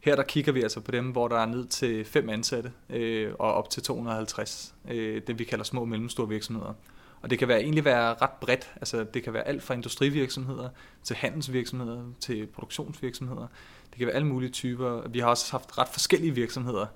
[0.00, 3.32] Her der kigger vi altså på dem, hvor der er ned til fem ansatte øh,
[3.38, 6.74] og op til 250, øh, det vi kalder små og mellemstore virksomheder.
[7.22, 8.72] Og det kan være, egentlig være ret bredt.
[8.76, 10.68] Altså, det kan være alt fra industrivirksomheder
[11.04, 13.46] til handelsvirksomheder til produktionsvirksomheder.
[13.90, 15.08] Det kan være alle mulige typer.
[15.08, 16.86] Vi har også haft ret forskellige virksomheder,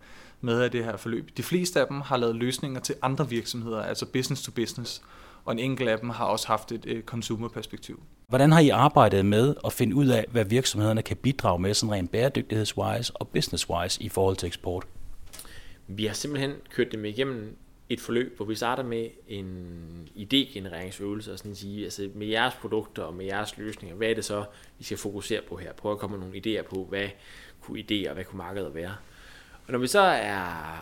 [0.40, 1.30] med af det her forløb.
[1.36, 5.02] De fleste af dem har lavet løsninger til andre virksomheder, altså business to business,
[5.44, 8.02] og en enkelt af dem har også haft et consumer consumerperspektiv.
[8.28, 11.92] Hvordan har I arbejdet med at finde ud af, hvad virksomhederne kan bidrage med sådan
[11.92, 14.86] rent bæredygtighedswise og businesswise i forhold til eksport?
[15.86, 17.56] Vi har simpelthen kørt dem igennem
[17.88, 22.54] et forløb, hvor vi starter med en idégenereringsøvelse, og sådan at sige, altså med jeres
[22.54, 24.44] produkter og med jeres løsninger, hvad er det så,
[24.78, 25.72] vi skal fokusere på her?
[25.72, 27.08] Prøve at komme med nogle idéer på, hvad
[27.60, 28.94] kunne idéer, hvad kunne markedet være?
[29.70, 30.34] Og når vi så er,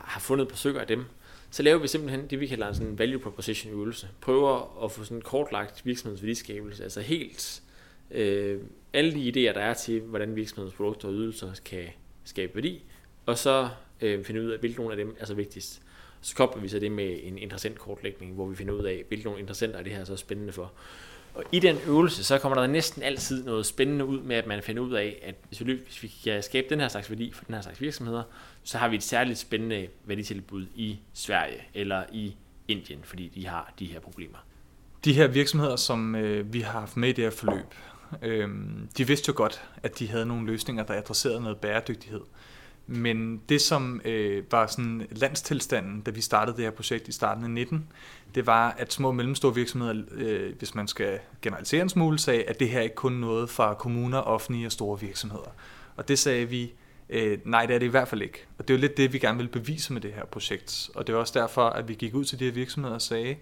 [0.05, 1.05] har fundet på stykker af dem,
[1.51, 4.09] så laver vi simpelthen det, vi kalder en sådan value proposition øvelse.
[4.20, 7.62] Prøver at få sådan kortlagt virksomhedens værdiskabelse, altså helt
[8.11, 8.61] øh,
[8.92, 11.85] alle de idéer, der er til, hvordan virksomhedens produkter og ydelser kan
[12.24, 12.83] skabe værdi,
[13.27, 13.68] og så
[14.01, 15.83] øh, finde ud af, hvilke nogle af dem er så vigtigst.
[16.20, 19.24] Så kobler vi så det med en interessant kortlægning, hvor vi finder ud af, hvilke
[19.24, 20.72] nogle interessenter er det her så spændende for.
[21.38, 24.62] Og i den øvelse, så kommer der næsten altid noget spændende ud med, at man
[24.62, 27.44] finder ud af, at hvis vi, hvis vi kan skabe den her slags værdi for
[27.44, 28.22] den her slags virksomheder,
[28.64, 32.37] så har vi et særligt spændende værditilbud i Sverige eller i
[32.68, 34.38] Indien, fordi de har de her problemer.
[35.05, 37.74] De her virksomheder, som øh, vi har haft med i det her forløb,
[38.22, 38.48] øh,
[38.98, 42.20] de vidste jo godt, at de havde nogle løsninger, der adresserede noget bæredygtighed.
[42.90, 47.44] Men det, som øh, var sådan landstilstanden, da vi startede det her projekt i starten
[47.44, 47.88] af 19,
[48.35, 52.42] det var, at små og mellemstore virksomheder, øh, hvis man skal generalisere en smule, sagde,
[52.42, 55.55] at det her ikke kun noget fra kommuner, offentlige og store virksomheder.
[55.96, 56.72] Og det sagde vi,
[57.11, 58.46] øh, nej, det er det i hvert fald ikke.
[58.59, 60.90] Og det er jo lidt det, vi gerne vil bevise med det her projekt.
[60.94, 63.37] Og det er også derfor, at vi gik ud til de her virksomheder og sagde,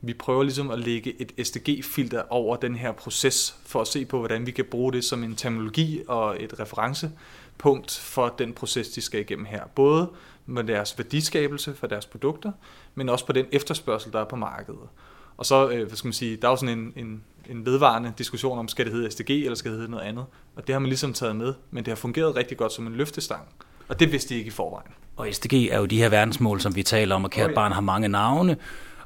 [0.00, 4.18] vi prøver ligesom at lægge et SDG-filter over den her proces, for at se på,
[4.18, 7.10] hvordan vi kan bruge det som en terminologi og et reference
[7.58, 9.62] referencepunkt for den proces, de skal igennem her.
[9.74, 10.10] Både
[10.46, 12.52] med deres værdiskabelse for deres produkter,
[12.94, 14.88] men også på den efterspørgsel, der er på markedet.
[15.36, 18.12] Og så, øh, hvad skal man sige, der er jo sådan en, en, en vedvarende
[18.18, 20.24] diskussion om, skal det hedde SDG, eller skal det hedde noget andet.
[20.56, 22.92] Og det har man ligesom taget med, men det har fungeret rigtig godt som en
[22.92, 23.42] løftestang.
[23.88, 24.92] Og det vidste de ikke i forvejen.
[25.16, 27.80] Og SDG er jo de her verdensmål, som vi taler om, og kært barn har
[27.80, 28.56] mange navne.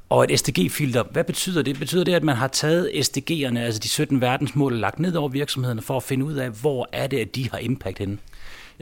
[0.08, 1.78] Og et SDG-filter, hvad betyder det?
[1.78, 5.82] Betyder det, at man har taget SDG'erne, altså de 17 verdensmål, lagt ned over virksomhederne
[5.82, 8.18] for at finde ud af, hvor er det, at de har impact henne?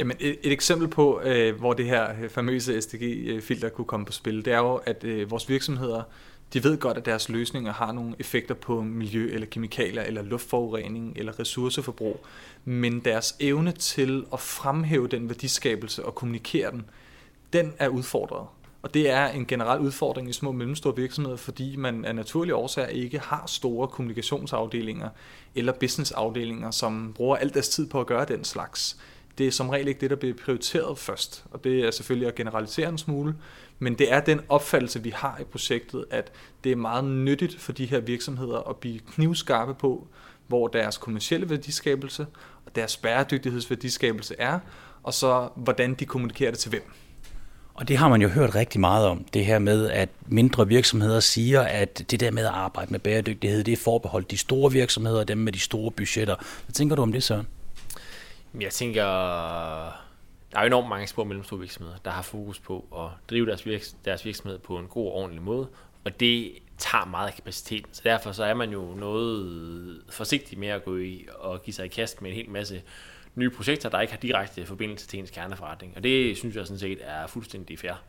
[0.00, 4.12] Jamen et, et eksempel på, øh, hvor det her øh, famøse SDG-filter kunne komme på
[4.12, 6.02] spil, det er jo, at øh, vores virksomheder,
[6.52, 11.12] de ved godt, at deres løsninger har nogle effekter på miljø eller kemikalier eller luftforurening
[11.16, 12.26] eller ressourceforbrug,
[12.64, 16.84] men deres evne til at fremhæve den værdiskabelse og kommunikere den,
[17.52, 18.46] den er udfordret.
[18.82, 22.54] Og det er en generel udfordring i små og mellemstore virksomheder, fordi man af naturlige
[22.54, 25.08] årsager ikke har store kommunikationsafdelinger
[25.54, 28.96] eller businessafdelinger, som bruger al deres tid på at gøre den slags.
[29.40, 32.34] Det er som regel ikke det, der bliver prioriteret først, og det er selvfølgelig at
[32.34, 33.34] generalisere en smule,
[33.78, 36.32] men det er den opfattelse, vi har i projektet, at
[36.64, 40.06] det er meget nyttigt for de her virksomheder at blive knivskarpe på,
[40.46, 42.26] hvor deres kommercielle værdiskabelse
[42.66, 44.58] og deres bæredygtighedsværdiskabelse er,
[45.02, 46.92] og så hvordan de kommunikerer det til hvem.
[47.74, 51.20] Og det har man jo hørt rigtig meget om, det her med, at mindre virksomheder
[51.20, 55.24] siger, at det der med at arbejde med bæredygtighed, det er forbeholdt de store virksomheder,
[55.24, 56.36] dem med de store budgetter.
[56.66, 57.46] Hvad tænker du om det, Søren?
[58.60, 59.04] Jeg tænker,
[60.52, 63.46] der er jo enormt mange små og mellemstore virksomheder, der har fokus på at drive
[63.46, 65.68] deres, virks- deres virksomhed på en god og ordentlig måde,
[66.04, 67.94] og det tager meget af kapaciteten.
[67.94, 71.84] Så derfor så er man jo noget forsigtig med at gå i og give sig
[71.84, 72.82] i kast med en hel masse
[73.34, 75.92] nye projekter, der ikke har direkte forbindelse til ens kerneforretning.
[75.96, 78.02] Og det synes jeg sådan set er fuldstændig fair.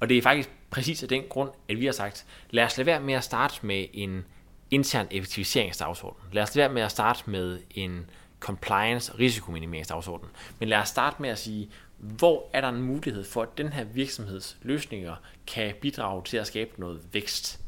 [0.00, 2.86] Og det er faktisk præcis af den grund, at vi har sagt, lad os lade
[2.86, 4.24] være med at starte med en
[4.70, 6.20] intern effektiviseringsdagsorden.
[6.32, 10.28] Lad os lade være med at starte med en compliance og risikominimeringsdagsorden.
[10.58, 13.72] Men lad os starte med at sige, hvor er der en mulighed for, at den
[13.72, 17.60] her virksomheds løsninger kan bidrage til at skabe noget vækst.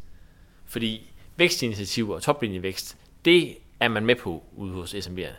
[0.64, 5.36] Fordi vækstinitiativer og toplinjevækst, det er man med på ude hos SMB'erne.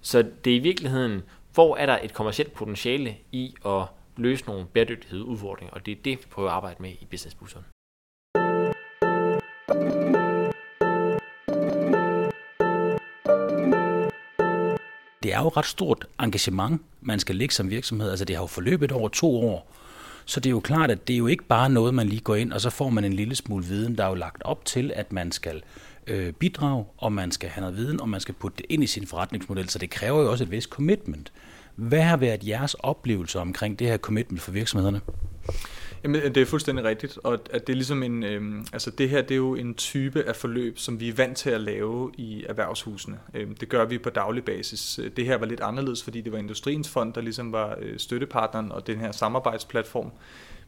[0.00, 1.22] Så det er i virkeligheden,
[1.54, 3.82] hvor er der et kommersielt potentiale i at
[4.16, 7.64] løse nogle bæredygtighedsudfordringer, og det er det, vi prøver at arbejde med i Business Boosteren.
[15.22, 18.10] Det er jo et ret stort engagement, man skal lægge som virksomhed.
[18.10, 19.72] Altså det har jo forløbet over to år.
[20.24, 22.34] Så det er jo klart, at det er jo ikke bare noget, man lige går
[22.34, 23.98] ind, og så får man en lille smule viden.
[23.98, 25.62] Der er jo lagt op til, at man skal
[26.06, 28.86] øh, bidrage, og man skal have noget viden, og man skal putte det ind i
[28.86, 29.68] sin forretningsmodel.
[29.68, 31.32] Så det kræver jo også et vist commitment.
[31.76, 35.00] Hvad har været jeres oplevelser omkring det her commitment for virksomhederne?
[36.04, 39.08] Jamen, øh, det er fuldstændig rigtigt, og at det er ligesom en, øhm, altså det
[39.08, 42.10] her, det er jo en type af forløb, som vi er vant til at lave
[42.14, 43.18] i erhvervshusene.
[43.34, 44.98] Øhm, det gør vi på daglig basis.
[44.98, 47.98] Øh, det her var lidt anderledes, fordi det var Industriens Fond, der ligesom var øh,
[47.98, 50.10] støttepartneren og den her samarbejdsplatform.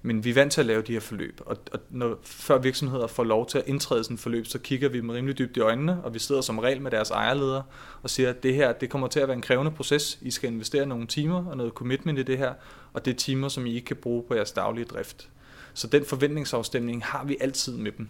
[0.03, 3.07] Men vi er vant til at lave de her forløb, og, og når, før virksomheder
[3.07, 5.61] får lov til at indtræde sådan et forløb, så kigger vi dem rimelig dybt i
[5.61, 7.63] øjnene, og vi sidder som regel med deres ejerledere
[8.03, 10.19] og siger, at det her det kommer til at være en krævende proces.
[10.23, 12.53] I skal investere nogle timer og noget commitment i det her,
[12.93, 15.29] og det er timer, som I ikke kan bruge på jeres daglige drift.
[15.75, 18.09] Så den forventningsafstemning har vi altid med dem.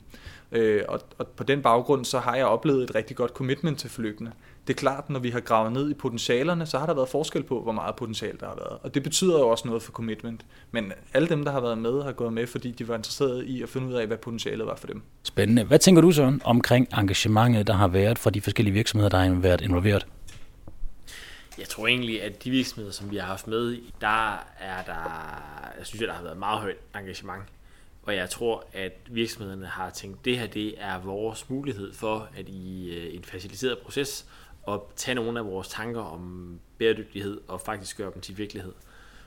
[0.53, 3.91] Øh, og, og på den baggrund, så har jeg oplevet et rigtig godt commitment til
[3.91, 4.33] forløbene.
[4.66, 7.42] Det er klart, når vi har gravet ned i potentialerne, så har der været forskel
[7.42, 8.79] på, hvor meget potentiale der har været.
[8.83, 10.46] Og det betyder jo også noget for commitment.
[10.70, 13.62] Men alle dem, der har været med, har gået med, fordi de var interesserede i
[13.62, 15.03] at finde ud af, hvad potentialet var for dem.
[15.22, 15.64] Spændende.
[15.64, 19.35] Hvad tænker du så omkring engagementet, der har været fra de forskellige virksomheder, der har
[19.35, 20.07] været involveret?
[21.59, 25.33] Jeg tror egentlig, at de virksomheder, som vi har haft med, der er der,
[25.79, 27.42] jeg synes, at der har været meget højt engagement.
[28.03, 32.29] Og jeg tror, at virksomhederne har tænkt, at det her det er vores mulighed for,
[32.37, 34.27] at i øh, en faciliteret proces,
[34.68, 38.72] at tage nogle af vores tanker om bæredygtighed og faktisk gøre dem til virkelighed.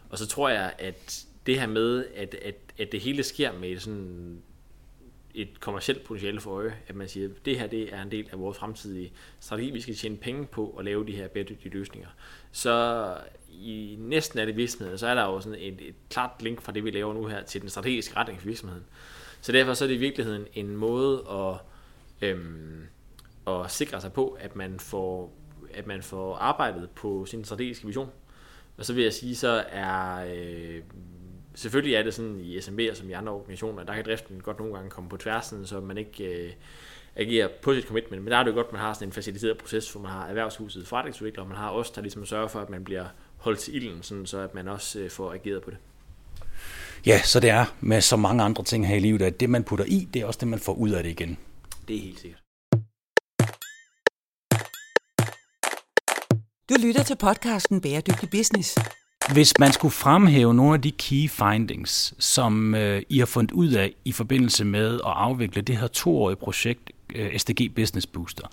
[0.09, 3.79] Og så tror jeg, at det her med, at, at, at det hele sker med
[3.79, 4.41] sådan
[5.35, 8.29] et kommersielt potentiale for øje, at man siger, at det her det er en del
[8.31, 12.07] af vores fremtidige strategi, vi skal tjene penge på at lave de her bæredygtige løsninger.
[12.51, 13.07] Så
[13.49, 16.83] i næsten alle virksomheder, så er der jo sådan et, et klart link fra det,
[16.83, 18.83] vi laver nu her, til den strategiske retning for virksomheden.
[19.41, 21.57] Så derfor så er det i virkeligheden en måde at,
[22.29, 22.87] øhm,
[23.47, 25.33] at sikre sig på, at man får
[25.75, 28.09] at man får arbejdet på sin strategiske vision.
[28.77, 30.81] Og så vil jeg sige, så er øh,
[31.55, 34.73] selvfølgelig er det sådan i SMB'er som i andre organisationer, der kan driften godt nogle
[34.73, 36.51] gange komme på tværsen, så man ikke øh,
[37.15, 38.23] agerer på sit commitment.
[38.23, 40.11] Men der er det jo godt, at man har sådan en faciliteret proces, hvor man
[40.11, 43.05] har erhvervshuset forretningsudvikler, og man har også der ligesom sørger for, at man bliver
[43.37, 45.77] holdt til ilden, sådan så at man også øh, får ageret på det.
[47.05, 49.63] Ja, så det er med så mange andre ting her i livet, at det man
[49.63, 51.37] putter i, det er også det, man får ud af det igen.
[51.87, 52.44] Det er helt sikkert.
[56.69, 58.75] Du lytter til podcasten Bæredygtig Business.
[59.33, 63.71] Hvis man skulle fremhæve nogle af de key findings, som øh, I har fundet ud
[63.71, 68.47] af i forbindelse med at afvikle det her toårige projekt, øh, SDG Business Booster,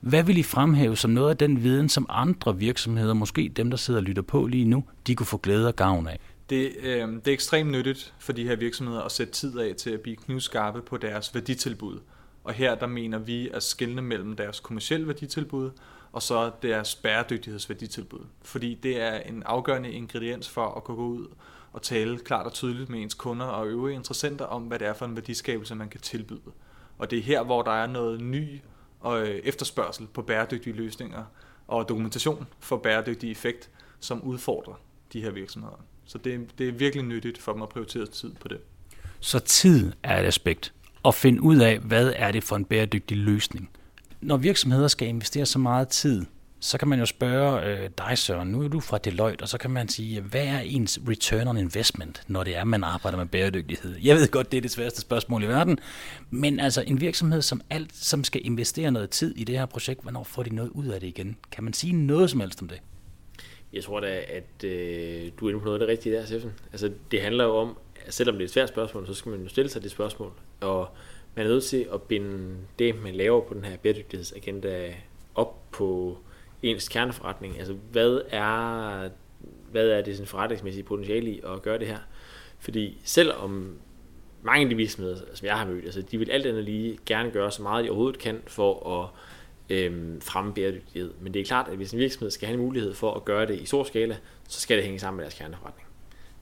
[0.00, 3.76] hvad vil I fremhæve som noget af den viden, som andre virksomheder, måske dem, der
[3.76, 6.18] sidder og lytter på lige nu, de kunne få glæde og gavn af?
[6.50, 9.90] Det, øh, det er ekstremt nyttigt for de her virksomheder at sætte tid af til
[9.90, 11.98] at blive knivskarpe på deres værditilbud.
[12.44, 15.70] Og her der mener vi at skille mellem deres kommersielle værditilbud
[16.16, 18.26] og så deres bæredygtighedsværditilbud.
[18.42, 21.26] Fordi det er en afgørende ingrediens for at kunne gå ud
[21.72, 24.92] og tale klart og tydeligt med ens kunder og øvrige interessenter om, hvad det er
[24.92, 26.52] for en værdiskabelse, man kan tilbyde.
[26.98, 28.60] Og det er her, hvor der er noget ny
[29.00, 31.24] og efterspørgsel på bæredygtige løsninger
[31.68, 34.74] og dokumentation for bæredygtig effekt, som udfordrer
[35.12, 35.84] de her virksomheder.
[36.04, 38.58] Så det, det er virkelig nyttigt for dem at prioritere tid på det.
[39.20, 40.72] Så tid er et aspekt.
[41.04, 43.70] At finde ud af, hvad er det for en bæredygtig løsning.
[44.26, 46.24] Når virksomheder skal investere så meget tid
[46.60, 49.58] så kan man jo spørge øh, dig, Søren, nu er du fra Deloitte, og så
[49.58, 53.26] kan man sige, hvad er ens return on investment, når det er, man arbejder med
[53.26, 53.96] bæredygtighed?
[54.02, 55.78] Jeg ved godt, det er det sværeste spørgsmål i verden,
[56.30, 60.02] men altså en virksomhed, som, alt, som skal investere noget tid i det her projekt,
[60.02, 61.36] hvornår får de noget ud af det igen?
[61.52, 62.80] Kan man sige noget som helst om det?
[63.72, 66.52] Jeg tror da, at øh, du er inde på noget af det rigtige der, Steffen.
[66.72, 69.42] Altså, det handler jo om, at selvom det er et svært spørgsmål, så skal man
[69.42, 70.88] jo stille sig det spørgsmål, og
[71.36, 74.94] man er nødt til at binde det, man laver på den her bæredygtighedsagenda
[75.34, 76.18] op på
[76.62, 77.58] ens kerneforretning.
[77.58, 79.08] Altså, hvad er,
[79.70, 81.98] hvad er det sådan forretningsmæssige potentiale i at gøre det her?
[82.58, 83.78] Fordi selvom
[84.42, 87.30] mange af de virksomheder, som jeg har mødt, altså, de vil alt andet lige gerne
[87.30, 89.08] gøre så meget, de overhovedet kan for at
[89.76, 91.10] øhm, fremme bæredygtighed.
[91.20, 93.46] Men det er klart, at hvis en virksomhed skal have en mulighed for at gøre
[93.46, 94.16] det i stor skala,
[94.48, 95.88] så skal det hænge sammen med deres kerneforretning.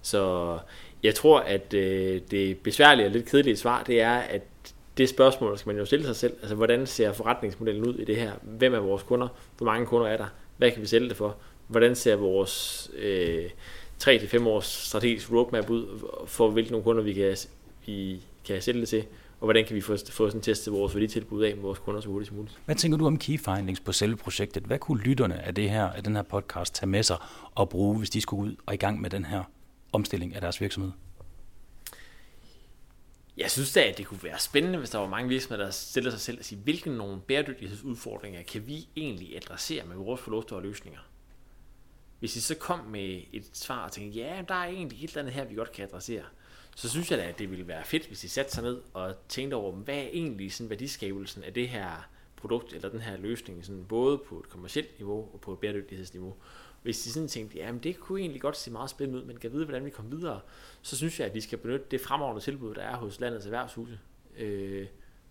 [0.02, 0.59] Så
[1.02, 5.59] jeg tror, at øh, det besværlige og lidt kedelige svar, det er, at det spørgsmål
[5.59, 6.37] skal man jo stille sig selv.
[6.40, 8.33] Altså, hvordan ser forretningsmodellen ud i det her?
[8.42, 9.28] Hvem er vores kunder?
[9.57, 10.26] Hvor mange kunder er der?
[10.57, 11.37] Hvad kan vi sælge det for?
[11.66, 13.44] Hvordan ser vores øh,
[14.02, 15.87] 3-5 års strategisk roadmap ud
[16.26, 17.37] for, hvilke nogle kunder vi kan,
[17.87, 19.04] vi kan sælge det til?
[19.40, 22.09] Og hvordan kan vi få, få sådan testet vores værditilbud af med vores kunder så
[22.09, 22.59] hurtigt som muligt?
[22.64, 24.62] Hvad tænker du om key findings på selve projektet?
[24.62, 27.16] Hvad kunne lytterne af, det her, af den her podcast tage med sig
[27.54, 29.42] og bruge, hvis de skulle ud og i gang med den her
[29.92, 30.90] omstilling af deres virksomhed?
[33.37, 36.11] Jeg synes da, at det kunne være spændende, hvis der var mange virksomheder, der stiller
[36.11, 41.01] sig selv og siger, hvilke nogle bæredygtighedsudfordringer kan vi egentlig adressere med vores forlufter løsninger?
[42.18, 45.20] Hvis I så kom med et svar og tænkte, ja, der er egentlig et eller
[45.23, 46.25] andet her, vi godt kan adressere,
[46.77, 49.14] så synes jeg da, at det ville være fedt, hvis I satte sig ned og
[49.29, 53.64] tænkte over, hvad er egentlig sådan værdiskabelsen af det her produkt eller den her løsning,
[53.64, 56.35] sådan både på et kommersielt niveau og på et bæredygtighedsniveau
[56.85, 59.37] hvis de sådan tænkte, ja, men det kunne egentlig godt se meget spændende ud, men
[59.37, 60.40] kan vide, hvordan vi kommer videre,
[60.83, 63.99] så synes jeg, at vi skal benytte det fremragende tilbud, der er hos landets erhvervshuse,
[64.38, 64.87] øh,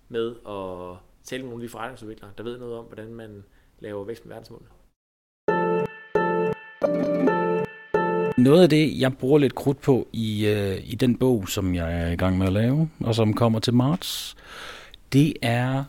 [0.10, 3.44] med at tale med nogle af de forretningsudviklere, der ved noget om, hvordan man
[3.80, 4.70] laver vækst med verdensmålene.
[8.38, 12.02] Noget af det, jeg bruger lidt krudt på i, øh, i den bog, som jeg
[12.02, 14.36] er i gang med at lave, og som kommer til marts,
[15.14, 15.84] det er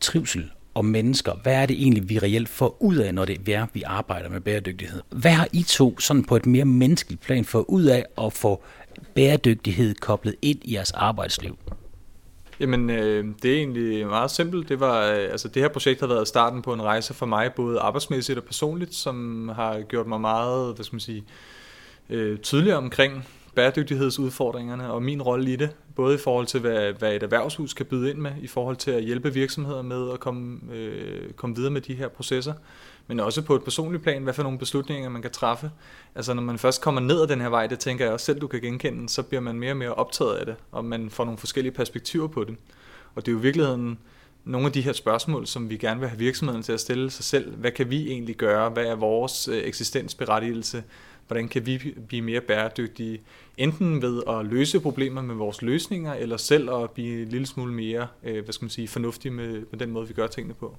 [0.00, 1.32] trivsel og mennesker.
[1.42, 4.40] Hvad er det egentlig, vi reelt får ud af, når det er, vi arbejder med
[4.40, 5.02] bæredygtighed?
[5.10, 8.62] Hvad har I to sådan på et mere menneskeligt plan fået ud af at få
[9.14, 11.58] bæredygtighed koblet ind i jeres arbejdsliv?
[12.60, 14.68] Jamen, øh, det er egentlig meget simpelt.
[14.68, 17.52] Det, var, øh, altså, det her projekt har været starten på en rejse for mig,
[17.56, 21.24] både arbejdsmæssigt og personligt, som har gjort mig meget, hvad skal man sige,
[22.10, 23.24] øh, tydeligere omkring
[23.58, 27.86] bæredygtighedsudfordringerne og min rolle i det, både i forhold til, hvad, hvad et erhvervshus kan
[27.86, 31.70] byde ind med, i forhold til at hjælpe virksomheder med at komme, øh, komme videre
[31.70, 32.52] med de her processer,
[33.06, 35.70] men også på et personligt plan, hvad for nogle beslutninger man kan træffe.
[36.14, 38.40] Altså når man først kommer ned ad den her vej, det tænker jeg også selv,
[38.40, 41.24] du kan genkende, så bliver man mere og mere optaget af det, og man får
[41.24, 42.56] nogle forskellige perspektiver på det.
[43.14, 43.98] Og det er jo i virkeligheden
[44.44, 47.24] nogle af de her spørgsmål, som vi gerne vil have virksomheden til at stille sig
[47.24, 47.56] selv.
[47.56, 48.70] Hvad kan vi egentlig gøre?
[48.70, 50.82] Hvad er vores øh, eksistensberettigelse?
[51.28, 53.20] Hvordan kan vi blive mere bæredygtige?
[53.58, 57.72] Enten ved at løse problemer med vores løsninger, eller selv at blive en lille smule
[57.72, 60.76] mere øh, hvad skal man sige, fornuftige med, med den måde, vi gør tingene på.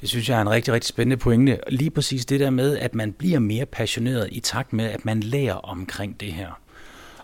[0.00, 1.60] Det synes jeg er en rigtig, rigtig spændende pointe.
[1.68, 5.20] Lige præcis det der med, at man bliver mere passioneret i takt med, at man
[5.20, 6.60] lærer omkring det her.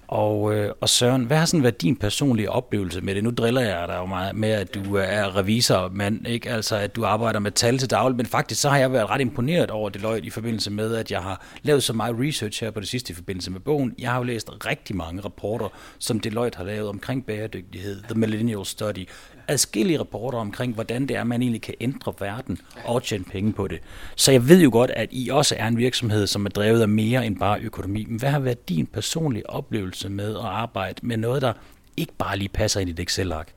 [0.09, 3.25] Og, øh, og Søren, hvad har sådan været din personlige oplevelse med det?
[3.25, 6.77] Nu driller jeg dig jo meget med, at du øh, er revisor, men ikke altså,
[6.77, 9.71] at du arbejder med tal til daglig, men faktisk så har jeg været ret imponeret
[9.71, 12.89] over Deloitte i forbindelse med, at jeg har lavet så meget research her på det
[12.89, 13.95] sidste i forbindelse med bogen.
[13.99, 18.65] Jeg har jo læst rigtig mange rapporter, som Deloitte har lavet omkring bæredygtighed, The Millennial
[18.65, 19.09] Study,
[19.49, 23.69] adskillige rapporter omkring, hvordan det er, man egentlig kan ændre verden og tjene penge på
[23.69, 23.81] det.
[24.17, 26.89] Så jeg ved jo godt, at I også er en virksomhed, som er drevet af
[26.89, 28.05] mere end bare økonomi.
[28.05, 31.53] Men hvad har været din personlige oplevelse med at arbejde med noget, der
[31.97, 33.55] ikke bare lige passer ind i et Excel-ark?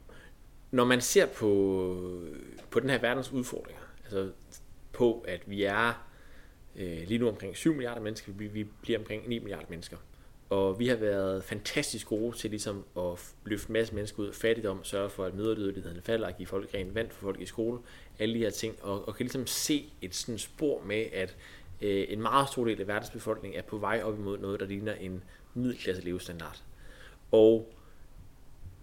[0.71, 1.49] Når man ser på,
[2.69, 4.29] på den her verdens udfordringer, altså
[4.93, 6.03] på, at vi er
[6.75, 9.97] øh, lige nu omkring 7 milliarder mennesker, vi, vi bliver omkring 9 milliarder mennesker.
[10.49, 14.35] Og vi har været fantastisk gode til ligesom at løfte en masse mennesker ud af
[14.35, 17.79] fattigdom, sørge for, at møderdødeligheden falder, at give folk rent vand for folk i skole,
[18.19, 21.35] alle de her ting, og, og kan ligesom se et sådan spor med, at
[21.81, 24.65] øh, en meget stor del af verdens befolkning er på vej op imod noget, der
[24.65, 25.23] ligner en
[25.53, 26.63] middelklasse levestandard.
[27.31, 27.73] Og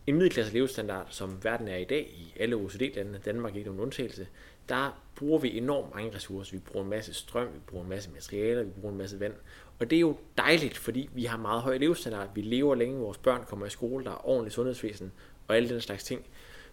[0.06, 4.26] en middelklasse levestandard, som verden er i dag i alle OECD-landene, Danmark ikke nogen undtagelse,
[4.68, 6.52] der bruger vi enormt mange ressourcer.
[6.52, 9.34] Vi bruger en masse strøm, vi bruger en masse materialer, vi bruger en masse vand.
[9.78, 12.28] Og det er jo dejligt, fordi vi har meget høj levestandard.
[12.34, 15.12] Vi lever længe, vores børn kommer i skole, der er ordentligt sundhedsvæsen
[15.48, 16.24] og alle den slags ting.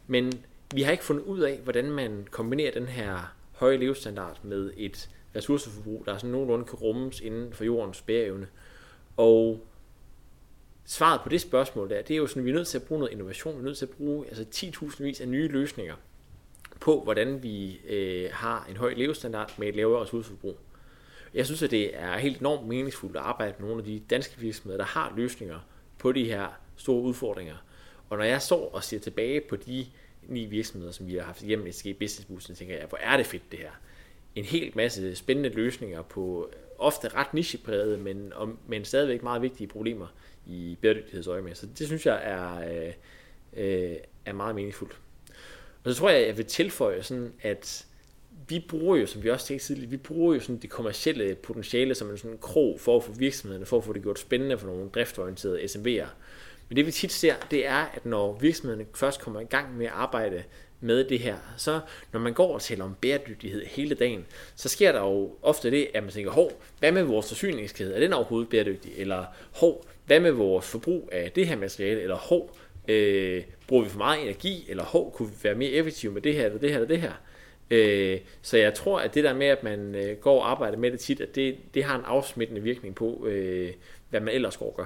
[0.07, 0.33] Men
[0.73, 5.09] vi har ikke fundet ud af, hvordan man kombinerer den her høje levestandard med et
[5.35, 8.47] ressourceforbrug, der sådan nogenlunde kan rummes inden for jordens bæreevne.
[9.17, 9.59] Og
[10.85, 12.83] svaret på det spørgsmål der, det er jo sådan, at vi er nødt til at
[12.83, 15.95] bruge noget innovation, vi er nødt til at bruge altså 10.000 vis af nye løsninger
[16.79, 20.57] på, hvordan vi øh, har en høj levestandard med et lavere ressourceforbrug.
[21.33, 24.39] Jeg synes, at det er helt enormt meningsfuldt at arbejde med nogle af de danske
[24.39, 25.59] virksomheder, der har løsninger
[25.97, 27.55] på de her store udfordringer.
[28.09, 29.85] Og når jeg står og ser tilbage på de
[30.27, 33.17] ni virksomheder, som vi har haft igennem SG Business Boost, så tænker jeg, hvor er
[33.17, 33.71] det fedt det her.
[34.35, 38.33] En hel masse spændende løsninger på ofte ret nicheprægede, men,
[38.67, 40.07] men stadigvæk meget vigtige problemer
[40.47, 41.55] i bæredygtighedsøje med.
[41.55, 42.93] Så det synes jeg er, øh,
[43.53, 44.97] øh, er meget meningsfuldt.
[45.83, 47.85] Og så tror jeg, jeg vil tilføje sådan, at
[48.51, 51.95] vi bruger jo, som vi også tænkte tidligere, vi bruger jo sådan det kommercielle potentiale
[51.95, 54.67] som en sådan krog for at få virksomhederne, for at få det gjort spændende for
[54.67, 56.07] nogle driftorienterede SMV'er.
[56.69, 59.85] Men det vi tit ser, det er, at når virksomhederne først kommer i gang med
[59.85, 60.43] at arbejde
[60.79, 61.79] med det her, så
[62.11, 64.25] når man går og taler om bæredygtighed hele dagen,
[64.55, 67.95] så sker der jo ofte det, at man tænker, hov, hvad med vores forsyningskæde?
[67.95, 68.91] Er den overhovedet bæredygtig?
[68.97, 72.01] Eller hov, hvad med vores forbrug af det her materiale?
[72.01, 74.65] Eller hov, øh, bruger vi for meget energi?
[74.69, 77.01] Eller hov, kunne vi være mere effektive med det her, eller det her, eller det
[77.01, 77.13] her?
[77.71, 80.91] Øh, så jeg tror, at det der med, at man øh, går og arbejder med
[80.91, 83.71] det tit, at det, det har en afsmittende virkning på, øh,
[84.09, 84.85] hvad man ellers går og gør.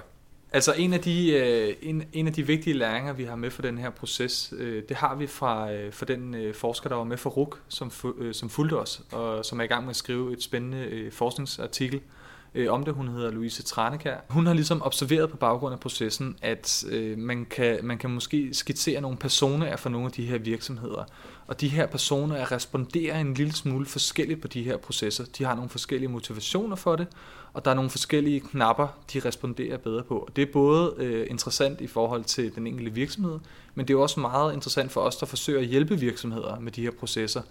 [0.54, 3.62] Altså en af, de, øh, en, en af de vigtige læringer, vi har med for
[3.62, 7.04] den her proces, øh, det har vi fra, øh, fra den øh, forsker, der var
[7.04, 9.96] med for RUK, som, øh, som fulgte os, og som er i gang med at
[9.96, 12.25] skrive et spændende øh, forskningsartikel øh,
[12.56, 12.94] øh, om det.
[12.94, 14.18] Hun hedder Louise Tranekær.
[14.30, 18.50] Hun har ligesom observeret på baggrund af processen, at øh, man, kan, man kan måske
[18.54, 21.04] skitsere nogle personer for nogle af de her virksomheder.
[21.48, 25.26] Og de her personer responderer en lille smule forskelligt på de her processer.
[25.38, 27.08] De har nogle forskellige motivationer for det,
[27.54, 30.18] og der er nogle forskellige knapper, de responderer bedre på.
[30.18, 33.40] Og det er både øh, interessant i forhold til den enkelte virksomhed,
[33.76, 36.82] men det er også meget interessant for os, der forsøger at hjælpe virksomheder med de
[36.82, 37.42] her processer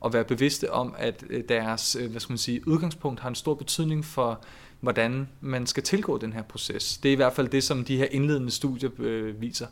[0.00, 3.34] og være bevidste om, at øh, deres øh, hvad skal man sige, udgangspunkt har en
[3.34, 4.40] stor betydning for,
[4.80, 6.98] hvordan man skal tilgå den her proces.
[6.98, 9.66] Det er i hvert fald det, som de her indledende studier øh, viser.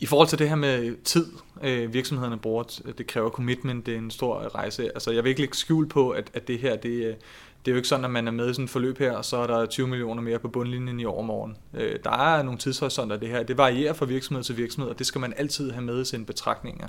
[0.00, 1.26] I forhold til det her med tid,
[1.62, 2.62] øh, virksomhederne bruger,
[2.98, 4.84] det kræver commitment, det er en stor rejse.
[4.84, 7.16] Altså, jeg vil ikke lægge skjul på, at, at det her, det,
[7.64, 9.24] det er jo ikke sådan, at man er med i sådan et forløb her, og
[9.24, 11.56] så er der 20 millioner mere på bundlinjen i overmorgen.
[12.04, 13.42] Der er nogle tidshorisonter det her.
[13.42, 16.24] Det varierer fra virksomhed til virksomhed, og det skal man altid have med i sine
[16.24, 16.88] betragtninger.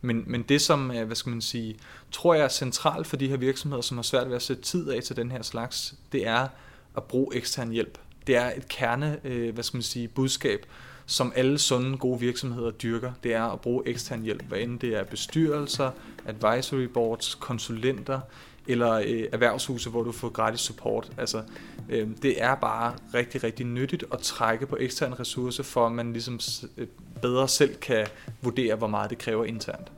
[0.00, 1.76] Men, men det, som hvad skal man sige,
[2.12, 4.90] tror jeg er centralt for de her virksomheder, som har svært ved at sætte tid
[4.90, 6.48] af til den her slags, det er
[6.96, 7.98] at bruge ekstern hjælp.
[8.26, 10.66] Det er et kerne, øh, hvad skal man sige, budskab,
[11.06, 13.12] som alle sunde, gode virksomheder dyrker.
[13.22, 15.90] Det er at bruge ekstern hjælp, hvad end det er bestyrelser,
[16.26, 18.20] advisory boards, konsulenter,
[18.66, 21.12] eller øh, erhvervshuse, hvor du får gratis support.
[21.18, 21.42] Altså,
[21.88, 26.12] øh, det er bare rigtig, rigtig nyttigt at trække på eksterne ressourcer, for at man
[26.12, 26.40] ligesom
[26.76, 26.86] øh,
[27.22, 28.06] bedre selv kan
[28.42, 29.92] vurdere, hvor meget det kræver internt.